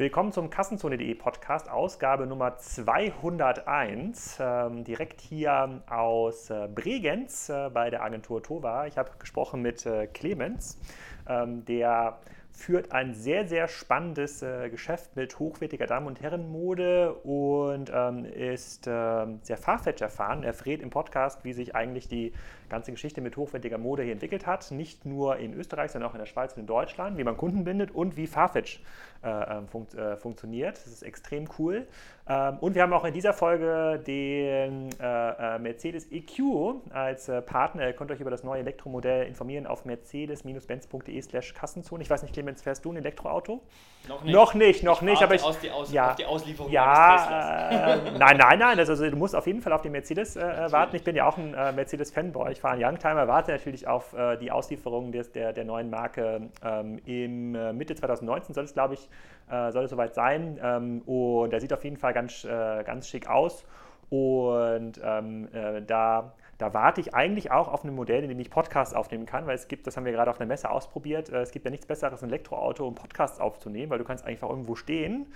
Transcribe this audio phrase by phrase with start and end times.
[0.00, 7.90] Willkommen zum Kassenzone.de Podcast, Ausgabe Nummer 201, ähm, direkt hier aus äh, Bregenz äh, bei
[7.90, 8.86] der Agentur Tova.
[8.86, 10.80] Ich habe gesprochen mit äh, Clemens,
[11.28, 12.18] ähm, der
[12.50, 18.86] führt ein sehr, sehr spannendes äh, Geschäft mit hochwertiger Damen- und Herrenmode und ähm, ist
[18.86, 20.44] äh, sehr farfetch erfahren.
[20.44, 22.32] Er verrät im Podcast, wie sich eigentlich die
[22.70, 24.70] ganze Geschichte mit hochwertiger Mode hier entwickelt hat.
[24.70, 27.64] Nicht nur in Österreich, sondern auch in der Schweiz und in Deutschland, wie man Kunden
[27.64, 28.80] bindet und wie Farfetch
[29.22, 30.76] äh, ähm, funkt, äh, funktioniert.
[30.76, 31.86] Das ist extrem cool.
[32.26, 37.42] Ähm, und wir haben auch in dieser Folge den äh, äh, Mercedes EQ als äh,
[37.42, 37.86] Partner.
[37.86, 42.02] Ihr könnt euch über das neue Elektromodell informieren auf mercedes-benz.de slash Kassenzone.
[42.02, 43.62] Ich weiß nicht, Clemens, fährst du ein Elektroauto?
[44.08, 44.34] Noch nicht.
[44.34, 45.22] Noch nicht, noch ich nicht.
[45.22, 48.78] Aber ich, aus die Aus ja, auf die Auslieferung ja, äh, nein, nein, nein.
[48.78, 50.96] Also, du musst auf jeden Fall auf den Mercedes warten.
[50.96, 52.54] Ich bin ja auch ein Mercedes-Fanboy.
[52.60, 56.50] Ich fahre einen Youngtimer, warte natürlich auf äh, die Auslieferung des, der, der neuen Marke.
[56.62, 59.08] Ähm, Im äh, Mitte 2019 soll es, glaube ich,
[59.50, 60.60] äh, soll es soweit sein.
[60.62, 63.64] Ähm, und der sieht auf jeden Fall ganz, ganz schick aus.
[64.10, 65.48] Und ähm,
[65.86, 69.46] da da warte ich eigentlich auch auf ein Modell, in dem ich Podcasts aufnehmen kann,
[69.46, 71.86] weil es gibt, das haben wir gerade auf einer Messe ausprobiert, es gibt ja nichts
[71.86, 75.32] Besseres, ein Elektroauto, um Podcasts aufzunehmen, weil du kannst einfach irgendwo stehen,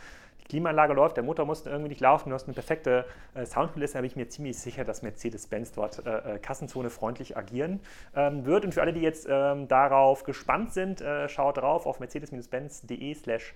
[0.49, 4.05] Klimaanlage läuft, der Motor muss irgendwie nicht laufen, du hast eine perfekte äh, Soundkulisse, bin
[4.05, 7.81] ich mir ziemlich sicher, dass Mercedes-Benz dort äh, Kassenzone freundlich agieren
[8.15, 8.65] ähm, wird.
[8.65, 13.55] Und für alle, die jetzt ähm, darauf gespannt sind, äh, schaut drauf auf mercedes-benz.de slash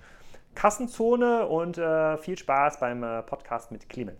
[0.54, 4.18] Kassenzone und äh, viel Spaß beim äh, Podcast mit Clemens.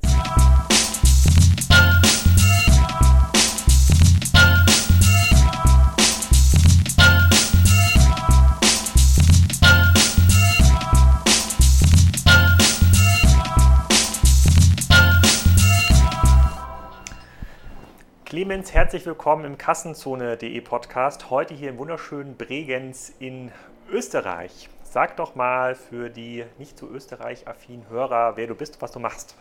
[18.39, 21.29] Clemens, herzlich willkommen im Kassenzone.de Podcast.
[21.29, 23.51] Heute hier im wunderschönen Bregenz in
[23.91, 24.69] Österreich.
[24.85, 29.35] Sag doch mal für die nicht so Österreich-affinen Hörer, wer du bist, was du machst.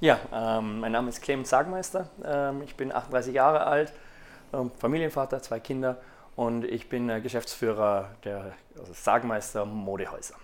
[0.00, 2.10] Ja, ähm, mein Name ist Clemens Sagmeister.
[2.22, 3.94] Ähm, ich bin 38 Jahre alt,
[4.52, 5.96] ähm, Familienvater, zwei Kinder
[6.36, 10.34] und ich bin äh, Geschäftsführer der also Sagmeister Modehäuser.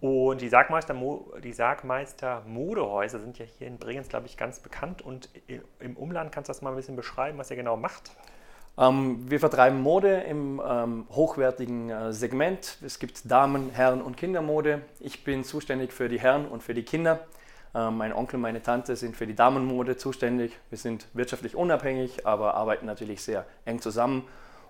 [0.00, 0.96] Und die Sargmeister,
[1.44, 5.02] die Sargmeister Modehäuser sind ja hier in Bregenz, glaube ich, ganz bekannt.
[5.02, 5.28] Und
[5.78, 8.10] im Umland kannst du das mal ein bisschen beschreiben, was ihr genau macht?
[8.78, 12.78] Ähm, wir vertreiben Mode im ähm, hochwertigen äh, Segment.
[12.82, 14.80] Es gibt Damen-, Herren- und Kindermode.
[15.00, 17.20] Ich bin zuständig für die Herren und für die Kinder.
[17.74, 20.58] Ähm, mein Onkel, meine Tante sind für die Damenmode zuständig.
[20.70, 24.24] Wir sind wirtschaftlich unabhängig, aber arbeiten natürlich sehr eng zusammen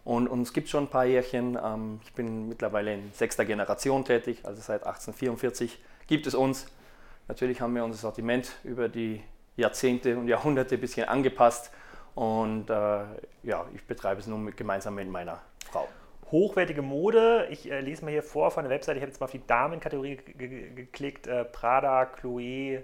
[0.05, 1.59] und uns gibt schon ein paar Jährchen.
[1.63, 6.67] Ähm, ich bin mittlerweile in sechster Generation tätig, also seit 1844 gibt es uns.
[7.29, 9.23] Natürlich haben wir unser Sortiment über die
[9.57, 11.71] Jahrzehnte und Jahrhunderte ein bisschen angepasst.
[12.15, 12.75] Und äh,
[13.45, 15.41] ja, ich betreibe es nun mit, gemeinsam mit meiner
[15.71, 15.89] Frau.
[16.31, 19.27] Hochwertige Mode, ich äh, lese mal hier vor von der Webseite, ich habe jetzt mal
[19.27, 22.83] auf die Damenkategorie geklickt, äh, Prada, Chloé,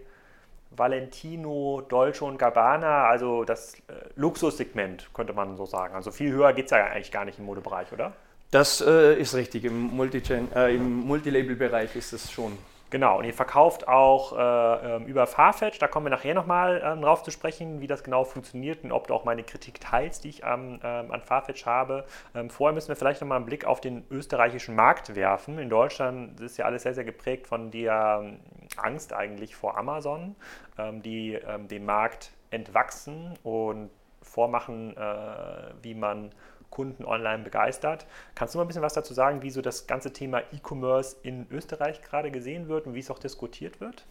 [0.77, 5.95] Valentino, Dolce und Gabbana, also das äh, Luxussegment, könnte man so sagen.
[5.95, 8.13] Also viel höher geht es ja eigentlich gar nicht im Modebereich, oder?
[8.51, 9.65] Das äh, ist richtig.
[9.65, 10.23] Im, Multi
[10.55, 12.57] äh, im Multilabel-Bereich ist es schon
[12.89, 17.03] Genau, und ihr verkauft auch äh, ähm, über Farfetch, da kommen wir nachher nochmal ähm,
[17.03, 20.29] drauf zu sprechen, wie das genau funktioniert und ob du auch meine Kritik teilst, die
[20.29, 22.05] ich ähm, an Farfetch habe.
[22.35, 25.59] Ähm, vorher müssen wir vielleicht nochmal einen Blick auf den österreichischen Markt werfen.
[25.59, 28.39] In Deutschland ist ja alles sehr, sehr geprägt von der ähm,
[28.79, 30.37] Angst eigentlich vor Amazon,
[30.79, 31.39] ähm, die
[31.71, 33.91] den Markt entwachsen und
[34.23, 36.31] vormachen, äh, wie man
[36.71, 38.07] Kunden online begeistert.
[38.35, 41.47] Kannst du mal ein bisschen was dazu sagen, wie so das ganze Thema E-Commerce in
[41.51, 44.05] Österreich gerade gesehen wird und wie es auch diskutiert wird?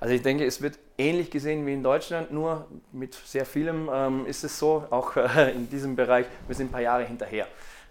[0.00, 4.26] Also ich denke, es wird ähnlich gesehen wie in Deutschland, nur mit sehr vielem ähm,
[4.26, 7.46] ist es so, auch äh, in diesem Bereich, wir sind ein paar Jahre hinterher.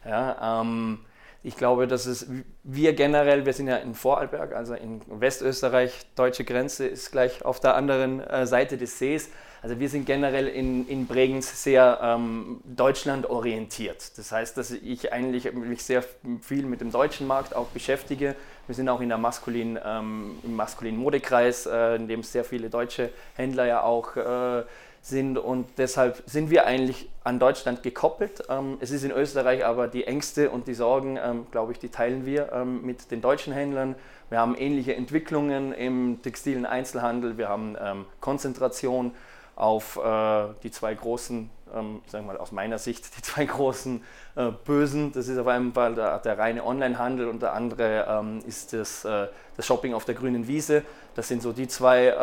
[0.06, 1.00] Ja, ähm,
[1.44, 2.28] ich glaube, dass es
[2.64, 7.60] wir generell, wir sind ja in Vorarlberg, also in Westösterreich, deutsche Grenze ist gleich auf
[7.60, 9.30] der anderen äh, Seite des Sees.
[9.62, 14.18] Also wir sind generell in, in Bregenz sehr ähm, Deutschland orientiert.
[14.18, 16.04] Das heißt, dass ich eigentlich mich sehr
[16.42, 18.36] viel mit dem deutschen Markt auch beschäftige.
[18.68, 22.70] Wir sind auch in der maskulinen, ähm, im maskulinen Modekreis, äh, in dem sehr viele
[22.70, 24.64] deutsche Händler ja auch äh,
[25.04, 28.46] sind und deshalb sind wir eigentlich an Deutschland gekoppelt.
[28.50, 31.90] Ähm, es ist in Österreich aber die Ängste und die Sorgen, ähm, glaube ich, die
[31.90, 33.96] teilen wir ähm, mit den deutschen Händlern.
[34.30, 37.78] Wir haben ähnliche Entwicklungen im textilen Einzelhandel, wir haben
[38.20, 39.12] Konzentration
[39.56, 44.02] auf äh, die zwei großen, sagen wir mal aus meiner Sicht, die zwei großen
[44.36, 45.12] äh, Bösen.
[45.12, 49.28] Das ist auf einmal Fall der, der reine Onlinehandel und der andere ist das, äh,
[49.56, 50.82] das Shopping auf der grünen Wiese.
[51.14, 52.16] Das sind so die zwei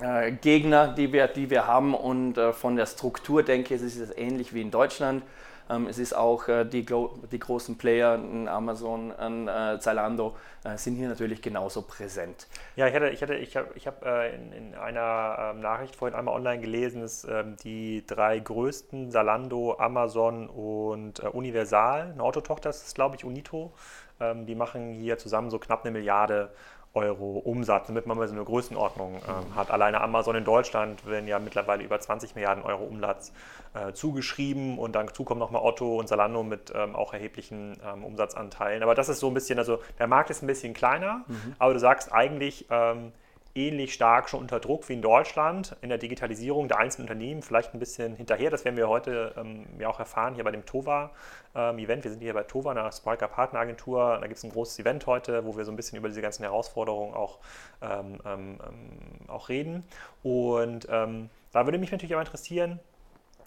[0.00, 3.94] äh, Gegner, die wir, die wir haben und äh, von der Struktur denke ich, es
[3.94, 5.22] ist es ähnlich wie in Deutschland.
[5.68, 11.08] Ähm, es ist auch äh, die, die großen Player, Amazon, äh, Zalando, äh, sind hier
[11.08, 12.46] natürlich genauso präsent.
[12.76, 15.96] Ja, ich hatte, ich hatte, ich habe, ich habe äh, in, in, einer ähm, Nachricht
[15.96, 22.70] vorhin einmal online gelesen, dass ähm, die drei größten Zalando, Amazon und Universal, eine Autotochter
[22.70, 23.72] ist glaube ich Unito,
[24.20, 26.50] ähm, die machen hier zusammen so knapp eine Milliarde
[26.96, 29.70] Euro Umsatz, damit man mal so eine Größenordnung ähm, hat.
[29.70, 33.32] Alleine Amazon in Deutschland werden ja mittlerweile über 20 Milliarden Euro Umsatz
[33.74, 38.82] äh, zugeschrieben und dann kommen nochmal Otto und Salando mit ähm, auch erheblichen ähm, Umsatzanteilen.
[38.82, 41.54] Aber das ist so ein bisschen, also der Markt ist ein bisschen kleiner, mhm.
[41.58, 43.12] aber du sagst eigentlich, ähm,
[43.56, 47.74] ähnlich stark schon unter Druck wie in Deutschland in der Digitalisierung der einzelnen Unternehmen, vielleicht
[47.74, 48.50] ein bisschen hinterher.
[48.50, 51.98] Das werden wir heute ähm, ja auch erfahren hier bei dem TOVA-Event.
[51.98, 54.18] Ähm, wir sind hier bei TOVA, einer Spriker Partneragentur.
[54.20, 56.42] Da gibt es ein großes Event heute, wo wir so ein bisschen über diese ganzen
[56.42, 57.38] Herausforderungen auch,
[57.82, 59.84] ähm, ähm, ähm auch reden.
[60.22, 62.78] Und ähm, da würde mich natürlich auch interessieren,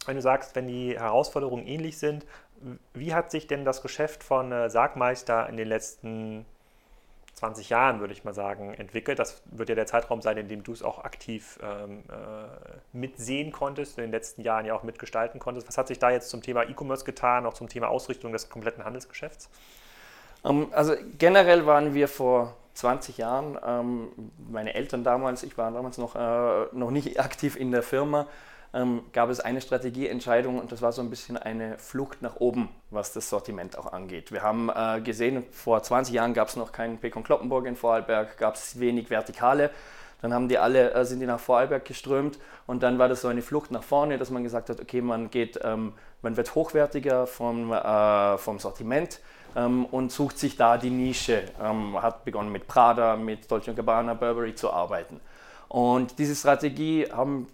[0.05, 2.25] wenn du sagst, wenn die Herausforderungen ähnlich sind,
[2.93, 6.58] wie hat sich denn das Geschäft von äh, Sargmeister in den letzten Jahren
[7.39, 9.17] 20 Jahren, würde ich mal sagen, entwickelt.
[9.17, 13.51] Das wird ja der Zeitraum sein, in dem du es auch aktiv ähm, äh, mitsehen
[13.51, 15.67] konntest, in den letzten Jahren ja auch mitgestalten konntest.
[15.67, 18.83] Was hat sich da jetzt zum Thema E-Commerce getan, auch zum Thema Ausrichtung des kompletten
[18.83, 19.49] Handelsgeschäfts?
[20.43, 24.09] Ähm, also generell waren wir vor 20 Jahren, ähm,
[24.49, 28.27] meine Eltern damals, ich war damals noch, äh, noch nicht aktiv in der Firma,
[28.73, 32.69] ähm, gab es eine Strategieentscheidung und das war so ein bisschen eine Flucht nach oben,
[32.91, 34.31] was das Sortiment auch angeht.
[34.31, 38.37] Wir haben äh, gesehen, vor 20 Jahren gab es noch keinen Pekon Kloppenburg in Vorarlberg,
[38.37, 39.71] gab es wenig Vertikale.
[40.21, 43.27] Dann haben die alle, äh, sind die nach Vorarlberg geströmt und dann war das so
[43.27, 47.25] eine Flucht nach vorne, dass man gesagt hat, okay, man geht, ähm, man wird hochwertiger
[47.25, 49.19] vom, äh, vom Sortiment
[49.55, 51.43] ähm, und sucht sich da die Nische.
[51.61, 55.19] Ähm, hat begonnen mit Prada, mit Dolce Gabbana, Burberry zu arbeiten.
[55.69, 57.47] Und diese Strategie haben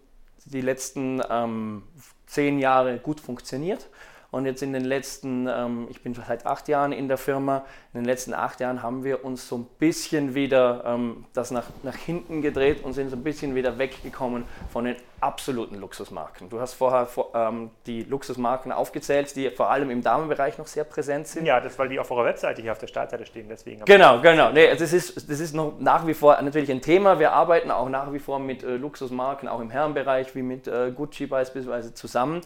[0.46, 1.84] die letzten ähm,
[2.28, 3.88] zehn Jahre gut funktioniert.
[4.36, 8.02] Und jetzt in den letzten, ähm, ich bin seit acht Jahren in der Firma, in
[8.02, 11.96] den letzten acht Jahren haben wir uns so ein bisschen wieder ähm, das nach, nach
[11.96, 14.44] hinten gedreht und sind so ein bisschen wieder weggekommen
[14.74, 16.50] von den absoluten Luxusmarken.
[16.50, 21.28] Du hast vorher ähm, die Luxusmarken aufgezählt, die vor allem im Damenbereich noch sehr präsent
[21.28, 21.46] sind.
[21.46, 23.86] Ja, das weil die auf eurer Webseite hier auf der Startseite stehen, deswegen.
[23.86, 24.52] Genau, genau.
[24.52, 27.20] Nee, das ist, das ist noch nach wie vor natürlich ein Thema.
[27.20, 30.92] Wir arbeiten auch nach wie vor mit äh, Luxusmarken, auch im Herrenbereich, wie mit äh,
[30.94, 32.42] Gucci beispielsweise zusammen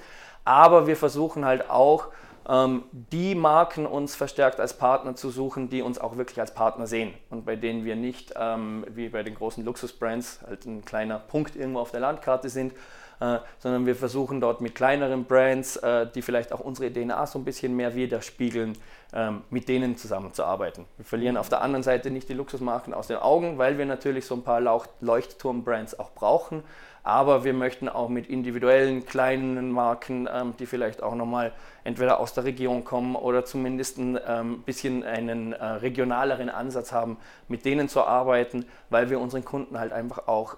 [0.45, 2.07] aber wir versuchen halt auch,
[2.49, 6.87] ähm, die Marken uns verstärkt als Partner zu suchen, die uns auch wirklich als Partner
[6.87, 11.19] sehen und bei denen wir nicht ähm, wie bei den großen Luxusbrands halt ein kleiner
[11.19, 12.73] Punkt irgendwo auf der Landkarte sind,
[13.19, 17.37] äh, sondern wir versuchen dort mit kleineren Brands, äh, die vielleicht auch unsere DNA so
[17.37, 18.77] ein bisschen mehr widerspiegeln,
[19.13, 20.85] ähm, mit denen zusammenzuarbeiten.
[20.97, 24.25] Wir verlieren auf der anderen Seite nicht die Luxusmarken aus den Augen, weil wir natürlich
[24.25, 24.61] so ein paar
[25.01, 26.63] Leuchtturm-Brands auch brauchen
[27.03, 31.51] aber wir möchten auch mit individuellen kleinen Marken, ähm, die vielleicht auch nochmal
[31.83, 37.17] entweder aus der Region kommen oder zumindest ein ähm, bisschen einen äh, regionaleren Ansatz haben,
[37.47, 40.57] mit denen zu arbeiten, weil wir unseren Kunden halt einfach auch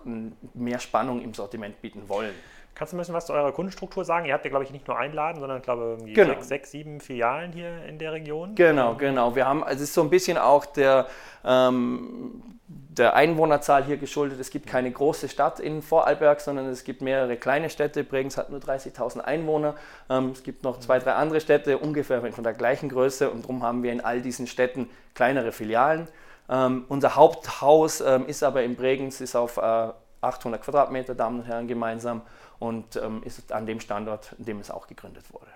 [0.54, 2.34] mehr Spannung im Sortiment bieten wollen.
[2.82, 4.26] Kannst du ein bisschen was zu eurer Kundenstruktur sagen?
[4.26, 6.34] Ihr habt ja, glaube ich, nicht nur einen Laden, sondern, glaube ich, genau.
[6.34, 8.56] sechs, sechs, sieben Filialen hier in der Region.
[8.56, 9.36] Genau, genau.
[9.36, 11.06] Wir haben, also es ist so ein bisschen auch der,
[11.46, 14.40] ähm, der Einwohnerzahl hier geschuldet.
[14.40, 18.04] Es gibt keine große Stadt in Vorarlberg, sondern es gibt mehrere kleine Städte.
[18.04, 19.76] Bregenz hat nur 30.000 Einwohner.
[20.10, 23.30] Ähm, es gibt noch zwei, drei andere Städte, ungefähr von der gleichen Größe.
[23.30, 26.08] Und darum haben wir in all diesen Städten kleinere Filialen.
[26.50, 29.90] Ähm, unser Haupthaus ähm, ist aber in Bregenz, ist auf äh,
[30.22, 32.22] 800 Quadratmeter, Damen und Herren, gemeinsam
[32.62, 35.48] und ähm, ist an dem Standort, in dem es auch gegründet wurde.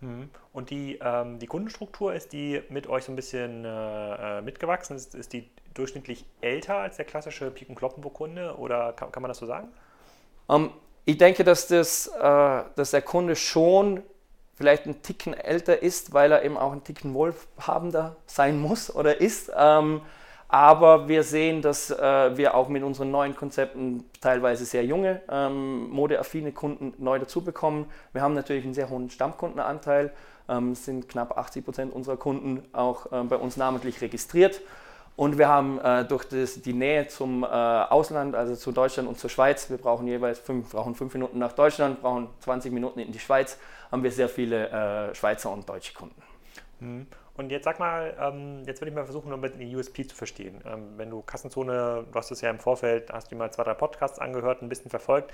[0.00, 0.30] Mhm.
[0.54, 4.96] Und die, ähm, die Kundenstruktur, ist die mit euch so ein bisschen äh, äh mitgewachsen?
[4.96, 9.28] Ist, ist die durchschnittlich älter als der klassische Pik- und Kloppenburg-Kunde oder kann, kann, man
[9.28, 9.68] das so sagen?
[10.46, 10.70] Um, ähm,
[11.04, 14.02] ich denke, dass, das, äh, dass der Kunde schon
[14.54, 19.20] vielleicht ein Ticken älter ist, weil er eben auch ein Ticken wohlhabender sein muss oder
[19.20, 19.52] ist.
[19.54, 20.00] Ähm,
[20.52, 25.88] aber wir sehen, dass äh, wir auch mit unseren neuen Konzepten teilweise sehr junge, ähm,
[25.88, 27.86] modeaffine Kunden neu dazu bekommen.
[28.12, 30.12] Wir haben natürlich einen sehr hohen Stammkundenanteil.
[30.50, 34.60] Ähm, sind knapp 80 Prozent unserer Kunden auch äh, bei uns namentlich registriert.
[35.16, 39.18] Und wir haben äh, durch das, die Nähe zum äh, Ausland, also zu Deutschland und
[39.18, 43.10] zur Schweiz, wir brauchen jeweils fünf, brauchen fünf Minuten nach Deutschland, brauchen 20 Minuten in
[43.10, 43.56] die Schweiz,
[43.90, 46.22] haben wir sehr viele äh, Schweizer und deutsche Kunden.
[46.80, 47.06] Mhm.
[47.42, 50.14] Und jetzt sag mal, ähm, jetzt würde ich mal versuchen, noch mit die USP zu
[50.14, 50.60] verstehen.
[50.64, 53.74] Ähm, wenn du Kassenzone, du hast es ja im Vorfeld, hast du mal zwei, drei
[53.74, 55.32] Podcasts angehört, ein bisschen verfolgt.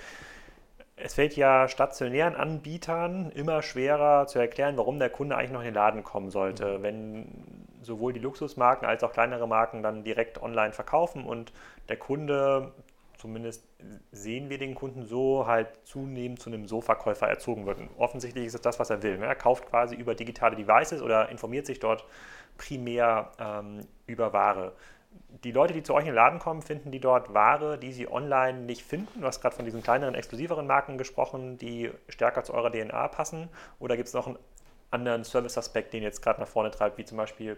[0.96, 5.66] Es fällt ja stationären Anbietern immer schwerer zu erklären, warum der Kunde eigentlich noch in
[5.66, 6.82] den Laden kommen sollte, mhm.
[6.82, 7.26] wenn
[7.82, 11.52] sowohl die Luxusmarken als auch kleinere Marken dann direkt online verkaufen und
[11.90, 12.72] der Kunde
[13.18, 13.66] zumindest
[14.12, 17.78] sehen wir den Kunden so, halt zunehmend zu einem Sofakäufer erzogen wird.
[17.98, 19.18] Offensichtlich ist es das, was er will.
[19.18, 19.26] Ne?
[19.26, 22.04] Er kauft quasi über digitale Devices oder informiert sich dort
[22.56, 24.72] primär ähm, über Ware.
[25.42, 28.10] Die Leute, die zu euch in den Laden kommen, finden die dort Ware, die sie
[28.10, 29.20] online nicht finden.
[29.20, 33.48] Du hast gerade von diesen kleineren, exklusiveren Marken gesprochen, die stärker zu eurer DNA passen.
[33.80, 34.38] Oder gibt es noch einen
[34.90, 37.56] anderen Service-Aspekt, den ihr jetzt gerade nach vorne treibt, wie zum Beispiel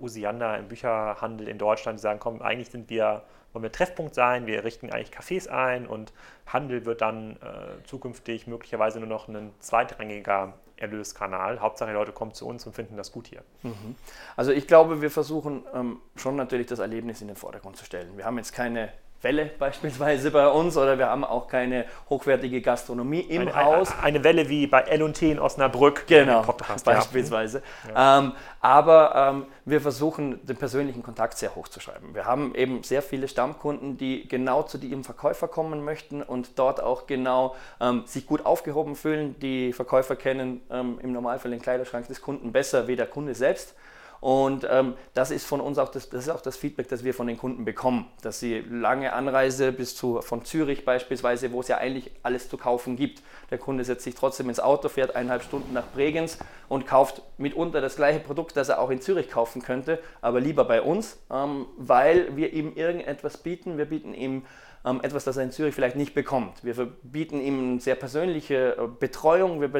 [0.00, 3.22] Usianda im Bücherhandel in Deutschland, die sagen, komm, eigentlich sind wir,
[3.52, 6.12] wollen wir Treffpunkt sein, wir richten eigentlich Cafés ein und
[6.46, 11.60] Handel wird dann äh, zukünftig möglicherweise nur noch ein zweitrangiger Erlöskanal.
[11.60, 13.42] Hauptsache, die Leute kommen zu uns und finden das gut hier.
[13.62, 13.96] Mhm.
[14.36, 18.16] Also ich glaube, wir versuchen ähm, schon natürlich das Erlebnis in den Vordergrund zu stellen.
[18.16, 18.90] Wir haben jetzt keine
[19.26, 23.92] Welle beispielsweise bei uns oder wir haben auch keine hochwertige Gastronomie im eine, Haus.
[24.00, 26.06] Eine, Welle wie bei L&T in Osnabrück.
[26.06, 26.44] Genau,
[26.84, 27.60] beispielsweise.
[27.92, 28.18] Ja.
[28.18, 32.14] Ähm, aber ähm, wir versuchen den persönlichen Kontakt sehr hoch zu schreiben.
[32.14, 36.80] Wir haben eben sehr viele Stammkunden, die genau zu ihrem Verkäufer kommen möchten und dort
[36.80, 39.36] auch genau ähm, sich gut aufgehoben fühlen.
[39.40, 43.74] Die Verkäufer kennen ähm, im Normalfall den Kleiderschrank des Kunden besser wie der Kunde selbst.
[44.20, 47.14] Und ähm, das ist von uns auch das, das ist auch das Feedback, das wir
[47.14, 51.68] von den Kunden bekommen, dass sie lange Anreise bis zu von Zürich beispielsweise, wo es
[51.68, 53.22] ja eigentlich alles zu kaufen gibt.
[53.50, 57.80] Der Kunde setzt sich trotzdem ins Auto, fährt eineinhalb Stunden nach Bregenz und kauft mitunter
[57.80, 61.66] das gleiche Produkt, das er auch in Zürich kaufen könnte, aber lieber bei uns, ähm,
[61.76, 63.78] weil wir ihm irgendetwas bieten.
[63.78, 64.44] Wir bieten ihm
[64.84, 66.64] ähm, etwas, das er in Zürich vielleicht nicht bekommt.
[66.64, 69.70] Wir bieten ihm sehr persönliche äh, Betreuung, wir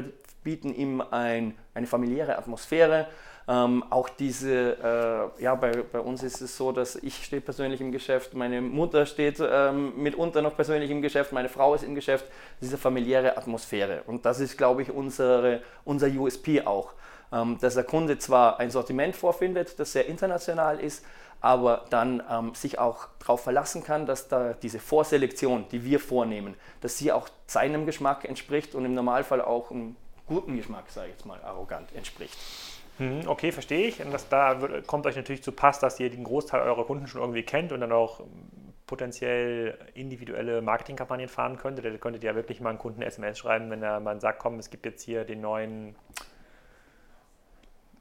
[0.43, 3.07] bieten ihm ein, eine familiäre Atmosphäre.
[3.49, 7.81] Ähm, auch diese, äh, ja, bei, bei uns ist es so, dass ich stehe persönlich
[7.81, 11.95] im Geschäft, meine Mutter steht ähm, mitunter noch persönlich im Geschäft, meine Frau ist im
[11.95, 12.25] Geschäft,
[12.61, 14.03] diese familiäre Atmosphäre.
[14.07, 16.93] Und das ist, glaube ich, unsere, unser USP auch.
[17.33, 21.05] Ähm, dass der Kunde zwar ein Sortiment vorfindet, das sehr international ist,
[21.41, 26.55] aber dann ähm, sich auch darauf verlassen kann, dass da diese Vorselektion, die wir vornehmen,
[26.81, 31.15] dass sie auch seinem Geschmack entspricht und im Normalfall auch einem guten Geschmack, sage ich
[31.15, 32.37] jetzt mal, arrogant entspricht.
[32.99, 34.03] Mhm, okay, verstehe ich.
[34.03, 37.21] Und das, da kommt euch natürlich zu Pass, dass ihr den Großteil eurer Kunden schon
[37.21, 38.21] irgendwie kennt und dann auch
[38.87, 41.85] potenziell individuelle Marketingkampagnen fahren könntet.
[41.85, 44.59] Da könntet ihr ja wirklich mal einen Kunden SMS schreiben, wenn er mal sagt, komm,
[44.59, 45.97] es gibt jetzt hier den neuen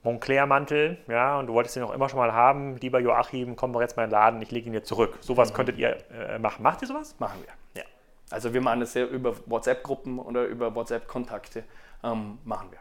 [0.03, 2.77] Montclair-Mantel, ja, und du wolltest den auch immer schon mal haben.
[2.77, 5.17] Lieber Joachim, komm doch jetzt mal in den Laden, ich lege ihn dir zurück.
[5.21, 5.55] Sowas mhm.
[5.55, 6.61] könntet ihr äh, machen.
[6.61, 7.15] Macht ihr sowas?
[7.19, 7.87] Machen wir, ja.
[8.29, 11.63] Also wir machen das sehr über WhatsApp-Gruppen oder über WhatsApp-Kontakte
[12.03, 12.79] ähm, machen wir.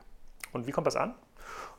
[0.52, 1.14] Und wie kommt das an?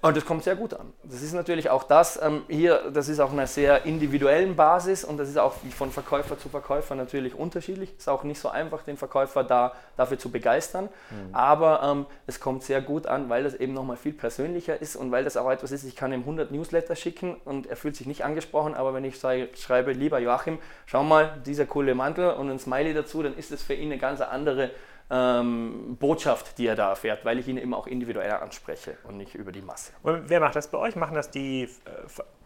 [0.01, 0.93] Und das kommt sehr gut an.
[1.03, 5.17] Das ist natürlich auch das ähm, hier, das ist auf einer sehr individuellen Basis und
[5.17, 7.95] das ist auch von Verkäufer zu Verkäufer natürlich unterschiedlich.
[7.97, 10.89] Ist auch nicht so einfach, den Verkäufer da dafür zu begeistern.
[11.09, 11.33] Mhm.
[11.33, 15.11] Aber ähm, es kommt sehr gut an, weil das eben nochmal viel persönlicher ist und
[15.11, 18.05] weil das auch etwas ist, ich kann ihm 100 Newsletter schicken und er fühlt sich
[18.05, 22.59] nicht angesprochen, aber wenn ich schreibe, lieber Joachim, schau mal, dieser coole Mantel und ein
[22.59, 24.71] Smiley dazu, dann ist es für ihn eine ganz andere
[25.09, 29.35] ähm, Botschaft, die er da erfährt, weil ich ihn eben auch individuell anspreche und nicht
[29.35, 29.91] über die Masse.
[30.03, 30.95] Und wer macht das bei euch?
[30.95, 31.67] Machen das die äh,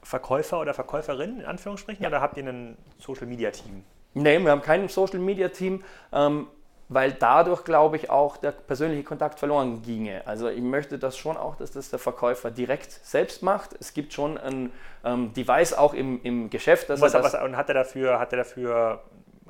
[0.03, 2.09] Verkäufer oder Verkäuferinnen in Anführungsstrichen ja.
[2.09, 3.83] oder habt ihr ein Social Media Team?
[4.13, 5.83] Nein, wir haben kein Social Media Team.
[6.11, 6.47] Ähm,
[6.89, 10.25] weil dadurch, glaube ich, auch der persönliche Kontakt verloren ginge.
[10.25, 13.75] Also ich möchte das schon auch, dass das der Verkäufer direkt selbst macht.
[13.79, 14.71] Es gibt schon ein
[15.05, 16.89] ähm, Device auch im, im Geschäft.
[16.89, 19.03] Dass was, er das was, und hat er dafür, hat er dafür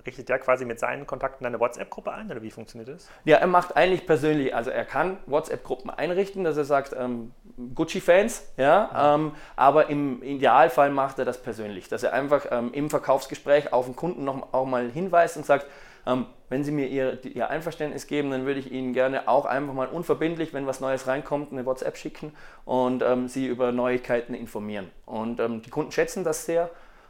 [0.06, 3.10] richtet der quasi mit seinen Kontakten eine WhatsApp-Gruppe ein oder wie funktioniert das?
[3.26, 7.32] Ja, er macht eigentlich persönlich, also er kann WhatsApp-Gruppen einrichten, dass er sagt, ähm,
[7.76, 9.26] Gucci-Fans, ja, mhm.
[9.28, 13.86] ähm, aber im Idealfall macht er das persönlich, dass er einfach ähm, im Verkaufsgespräch auf
[13.86, 15.66] den Kunden noch auch mal hinweist und sagt,
[16.06, 19.74] ähm, wenn Sie mir ihr, ihr, Einverständnis geben, dann würde ich Ihnen gerne auch einfach
[19.74, 22.34] mal unverbindlich, wenn was Neues reinkommt, eine WhatsApp schicken
[22.66, 24.90] und ähm, Sie über Neuigkeiten informieren.
[25.06, 26.70] Und ähm, die Kunden schätzen das sehr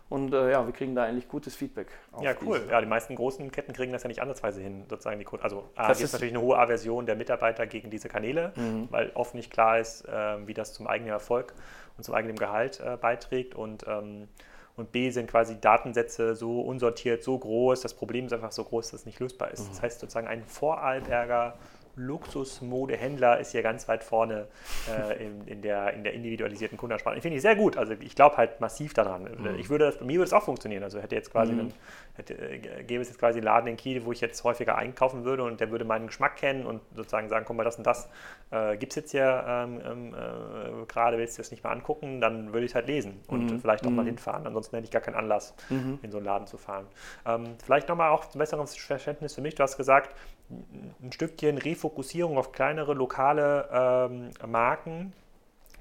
[0.09, 1.87] und äh, ja, wir kriegen da eigentlich gutes Feedback.
[2.21, 2.59] ja, cool.
[2.59, 2.71] Diese.
[2.71, 5.43] Ja, die meisten großen Ketten kriegen das ja nicht ansatzweise hin, sozusagen die Kunden.
[5.43, 8.87] Also A, ist natürlich eine hohe Aversion der Mitarbeiter gegen diese Kanäle, mhm.
[8.89, 11.53] weil oft nicht klar ist, äh, wie das zum eigenen Erfolg
[11.97, 13.53] und zum eigenen Gehalt äh, beiträgt.
[13.53, 14.27] Und, ähm,
[14.75, 18.89] und B sind quasi Datensätze so unsortiert, so groß, das Problem ist einfach so groß,
[18.89, 19.65] dass es nicht lösbar ist.
[19.65, 19.69] Mhm.
[19.69, 21.55] Das heißt sozusagen ein Vorarlberger
[21.99, 24.47] Luxusmodehändler ist hier ganz weit vorne
[24.89, 27.17] äh, in, in, der, in der individualisierten Kundenansprache.
[27.17, 27.77] Ich finde ich sehr gut.
[27.77, 29.23] Also ich glaube halt massiv daran.
[29.23, 29.59] Mhm.
[29.59, 30.83] Ich würde, bei mir würde es auch funktionieren.
[30.83, 31.59] Also hätte jetzt quasi mhm.
[31.59, 31.73] einen,
[32.19, 35.23] hätte, äh, gäbe es jetzt quasi einen Laden in Kiel, wo ich jetzt häufiger einkaufen
[35.23, 38.09] würde und der würde meinen Geschmack kennen und sozusagen sagen, guck mal, das und das
[38.51, 42.21] äh, gibt es jetzt hier ähm, ähm äh, gerade, willst du das nicht mal angucken,
[42.21, 43.59] dann würde ich es halt lesen und mhm.
[43.59, 44.07] vielleicht auch mal mhm.
[44.07, 44.45] hinfahren.
[44.45, 45.99] Ansonsten hätte ich gar keinen Anlass, mhm.
[46.01, 46.85] in so einen Laden zu fahren.
[47.25, 49.55] Ähm, vielleicht nochmal auch zum besseren Verständnis für mich.
[49.55, 50.15] Du hast gesagt,
[50.49, 55.13] ein Stückchen Refokussierung auf kleinere lokale ähm, Marken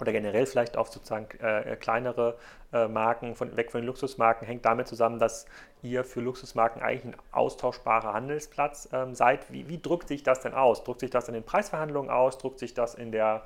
[0.00, 2.38] oder generell vielleicht auf sozusagen äh, kleinere
[2.72, 5.46] äh, Marken, von, weg von den Luxusmarken, hängt damit zusammen, dass
[5.82, 9.52] ihr für Luxusmarken eigentlich ein austauschbarer Handelsplatz ähm, seid.
[9.52, 10.84] Wie, wie, drückt sich das denn aus?
[10.84, 12.38] Drückt sich das in den Preisverhandlungen aus?
[12.38, 13.42] Drückt sich das in der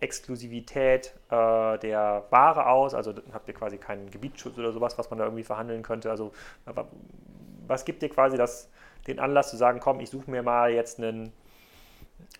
[0.00, 2.94] Exklusivität äh, der Ware aus?
[2.94, 6.10] Also habt ihr quasi keinen Gebietsschutz oder sowas, was man da irgendwie verhandeln könnte?
[6.10, 6.32] Also
[7.66, 8.70] was gibt dir quasi das,
[9.06, 11.32] den Anlass zu sagen, komm, ich suche mir mal jetzt einen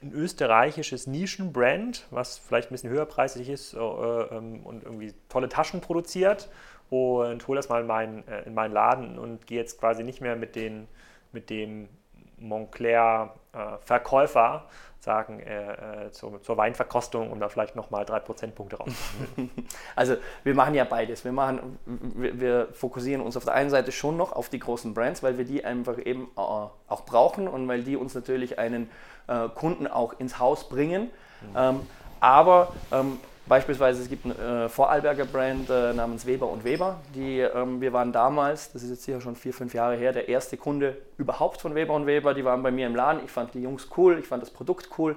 [0.02, 5.80] ein österreichisches Nischenbrand, was vielleicht ein bisschen höherpreisig ist äh, ähm, und irgendwie tolle Taschen
[5.80, 6.50] produziert
[6.90, 10.20] und hole das mal in meinen, äh, in meinen Laden und gehe jetzt quasi nicht
[10.20, 10.86] mehr mit, den,
[11.32, 11.88] mit dem
[12.38, 14.68] Montclair-Verkäufer äh,
[15.06, 19.50] sagen, äh, äh, zur, zur, Weinverkostung, um da vielleicht nochmal drei Prozentpunkte rauszuholen.
[19.94, 21.24] Also wir machen ja beides.
[21.24, 24.94] Wir, machen, wir, wir, fokussieren uns auf der einen Seite schon noch auf die großen
[24.94, 28.90] Brands, weil wir die einfach eben äh, auch brauchen und weil die uns natürlich einen
[29.26, 31.10] äh, Kunden auch ins Haus bringen.
[31.54, 31.80] Ähm,
[32.20, 33.18] aber ähm,
[33.48, 36.98] Beispielsweise es gibt ein äh, Vorarlberger Brand äh, namens Weber und Weber.
[37.14, 40.28] Die, ähm, wir waren damals, das ist jetzt sicher schon vier, fünf Jahre her, der
[40.28, 42.34] erste Kunde überhaupt von Weber und Weber.
[42.34, 43.20] Die waren bei mir im Laden.
[43.24, 45.14] Ich fand die Jungs cool, ich fand das Produkt cool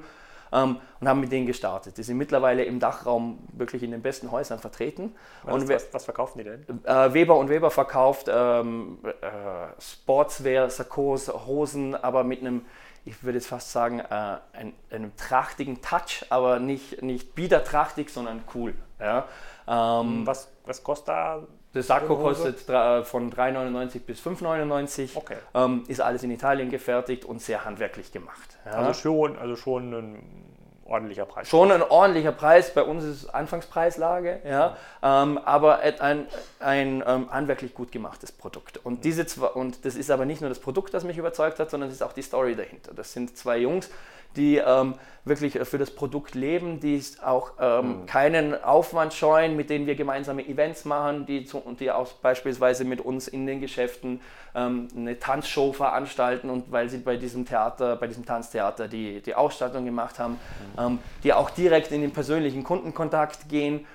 [0.52, 1.98] ähm, und haben mit denen gestartet.
[1.98, 5.16] Die sind mittlerweile im Dachraum wirklich in den besten Häusern vertreten.
[5.42, 6.66] Was, und was, was verkaufen die denn?
[6.84, 12.62] Äh, Weber und Weber verkauft ähm, äh, Sportswear, Sakkos, Hosen, aber mit einem
[13.06, 18.44] ich würde jetzt fast sagen, äh, ein, einen trachtigen Touch, aber nicht, nicht biedertrachtig, sondern
[18.54, 18.74] cool.
[19.00, 19.28] Ja.
[19.68, 21.44] Ähm, was, was kostet da?
[21.74, 25.12] Der Sakko kostet von 3,99 bis 5,99.
[25.16, 25.38] Okay.
[25.54, 28.58] Ähm, ist alles in Italien gefertigt und sehr handwerklich gemacht.
[28.66, 28.72] Ja.
[28.72, 30.49] Also schon, also schon ein
[30.90, 31.48] ordentlicher Preis.
[31.48, 36.28] Schon ein ordentlicher Preis, bei uns ist es Anfangspreislage, ja, ähm, aber ein,
[36.60, 38.78] ein ähm, handwerklich gut gemachtes Produkt.
[38.78, 41.70] Und, diese zwei, und das ist aber nicht nur das Produkt, das mich überzeugt hat,
[41.70, 42.94] sondern es ist auch die Story dahinter.
[42.94, 43.90] Das sind zwei Jungs,
[44.36, 44.96] die ähm,
[45.26, 48.06] wirklich für das Produkt leben, die auch ähm, mhm.
[48.06, 53.02] keinen Aufwand scheuen, mit denen wir gemeinsame Events machen, die, zu, die auch beispielsweise mit
[53.02, 54.22] uns in den Geschäften
[54.56, 59.36] ähm, eine Tanzshow veranstalten und weil sie bei diesem Theater, bei diesem Tanztheater die, die
[59.36, 60.84] Ausstattung gemacht haben, mhm.
[60.84, 63.86] Ähm, die auch direkt in den persönlichen Kundenkontakt gehen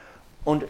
[0.45, 0.65] und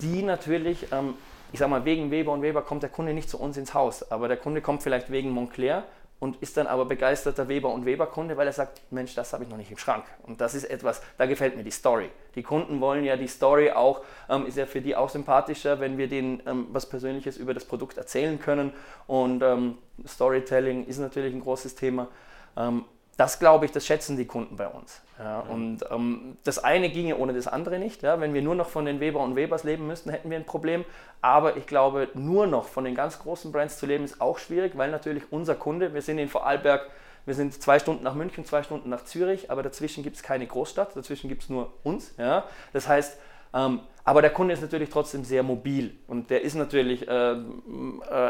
[0.00, 1.14] die natürlich ähm,
[1.52, 4.08] ich sage mal, wegen Weber und Weber kommt der Kunde nicht zu uns ins Haus,
[4.10, 5.84] aber der Kunde kommt vielleicht wegen Montclair
[6.20, 9.50] und ist dann aber begeisterter Weber- und Weber-Kunde, weil er sagt, Mensch, das habe ich
[9.50, 10.04] noch nicht im Schrank.
[10.22, 12.10] Und das ist etwas, da gefällt mir die Story.
[12.34, 15.96] Die Kunden wollen ja die Story auch, ähm, ist ja für die auch sympathischer, wenn
[15.96, 18.72] wir denen ähm, was Persönliches über das Produkt erzählen können.
[19.06, 22.08] Und ähm, Storytelling ist natürlich ein großes Thema.
[22.56, 22.84] Ähm,
[23.16, 25.00] das glaube ich, das schätzen die Kunden bei uns.
[25.22, 25.40] Ja.
[25.40, 28.02] Und ähm, das eine ginge ohne das andere nicht.
[28.02, 28.20] Ja.
[28.20, 30.84] Wenn wir nur noch von den Weber und Webers leben müssten, hätten wir ein Problem.
[31.20, 34.76] Aber ich glaube, nur noch von den ganz großen Brands zu leben, ist auch schwierig,
[34.76, 36.88] weil natürlich unser Kunde, wir sind in Vorarlberg,
[37.26, 40.46] wir sind zwei Stunden nach München, zwei Stunden nach Zürich, aber dazwischen gibt es keine
[40.46, 42.14] Großstadt, dazwischen gibt es nur uns.
[42.16, 42.44] Ja.
[42.72, 43.18] Das heißt,
[43.54, 47.36] ähm, aber der Kunde ist natürlich trotzdem sehr mobil und der ist natürlich äh, äh,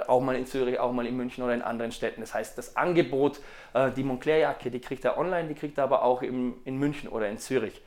[0.06, 2.20] auch mal in Zürich, auch mal in München oder in anderen Städten.
[2.20, 3.40] Das heißt, das Angebot,
[3.72, 7.09] äh, die Montclair-Jacke, die kriegt er online, die kriegt er aber auch im, in München
[7.09, 7.80] oder in Zürich.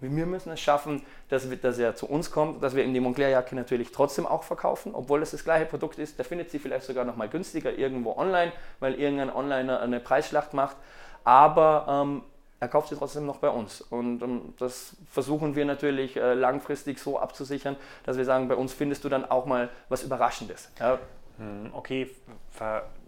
[0.00, 3.54] Wir müssen es schaffen, dass, dass er zu uns kommt, dass wir ihm die Montclair-Jacke
[3.54, 6.18] natürlich trotzdem auch verkaufen, obwohl es das gleiche Produkt ist.
[6.18, 10.54] Der findet sie vielleicht sogar noch mal günstiger irgendwo online, weil irgendein Onliner eine Preisschlacht
[10.54, 10.76] macht.
[11.24, 12.22] Aber ähm,
[12.60, 13.80] er kauft sie trotzdem noch bei uns.
[13.80, 18.74] Und ähm, das versuchen wir natürlich äh, langfristig so abzusichern, dass wir sagen, bei uns
[18.74, 20.70] findest du dann auch mal was Überraschendes.
[20.78, 20.98] Ja.
[21.38, 22.10] Hm, okay,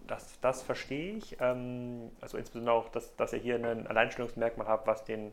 [0.07, 1.37] das, das verstehe ich.
[1.41, 5.29] Ähm, also insbesondere auch, dass, dass ihr hier ein Alleinstellungsmerkmal habt, was den,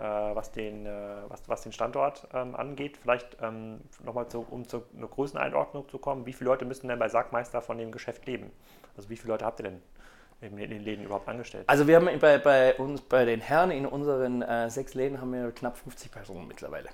[0.00, 2.96] äh, was den, äh, was, was den Standort ähm, angeht.
[2.96, 6.26] Vielleicht ähm, nochmal zu, um zu einer Größeneinordnung zu kommen.
[6.26, 8.52] Wie viele Leute müssen denn bei Sackmeister von dem Geschäft leben?
[8.96, 9.82] Also wie viele Leute habt ihr denn
[10.44, 11.64] in den Läden überhaupt angestellt?
[11.66, 15.32] Also wir haben bei, bei uns, bei den Herren in unseren äh, sechs Läden haben
[15.32, 16.88] wir knapp 50 Personen mittlerweile.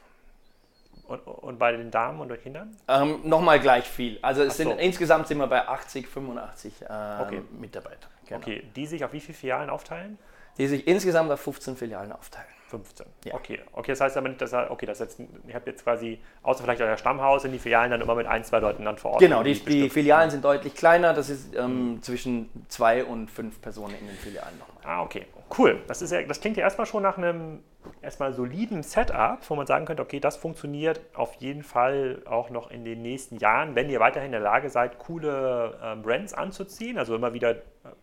[1.07, 2.77] Und, und bei den Damen und den Kindern?
[2.87, 4.19] Ähm, Nochmal gleich viel.
[4.23, 4.63] Also es so.
[4.63, 6.87] sind, insgesamt sind wir bei 80, 85 ähm,
[7.21, 7.43] okay.
[7.51, 8.11] Mitarbeitern.
[8.27, 8.41] Genau.
[8.41, 10.19] Okay, die sich auf wie viele Filialen aufteilen?
[10.57, 12.49] Die sich insgesamt auf 15 Filialen aufteilen.
[12.71, 13.07] 15.
[13.25, 13.35] Ja.
[13.35, 13.61] Okay.
[13.73, 16.81] okay, das heißt aber nicht, dass okay, das jetzt, ihr habt jetzt quasi, außer vielleicht
[16.81, 19.21] euer Stammhaus, sind die Filialen dann immer mit ein, zwei Leuten dann vor Ort.
[19.21, 23.95] Genau, die, die Filialen sind deutlich kleiner, das ist ähm, zwischen zwei und fünf Personen
[24.01, 24.77] in den Filialen nochmal.
[24.85, 25.27] Ah, okay.
[25.57, 25.81] Cool.
[25.89, 27.61] Das, ist ja, das klingt ja erstmal schon nach einem
[28.03, 32.71] erstmal soliden Setup, wo man sagen könnte, okay, das funktioniert auf jeden Fall auch noch
[32.71, 36.99] in den nächsten Jahren, wenn ihr weiterhin in der Lage seid, coole ähm, Brands anzuziehen,
[36.99, 37.57] also immer wieder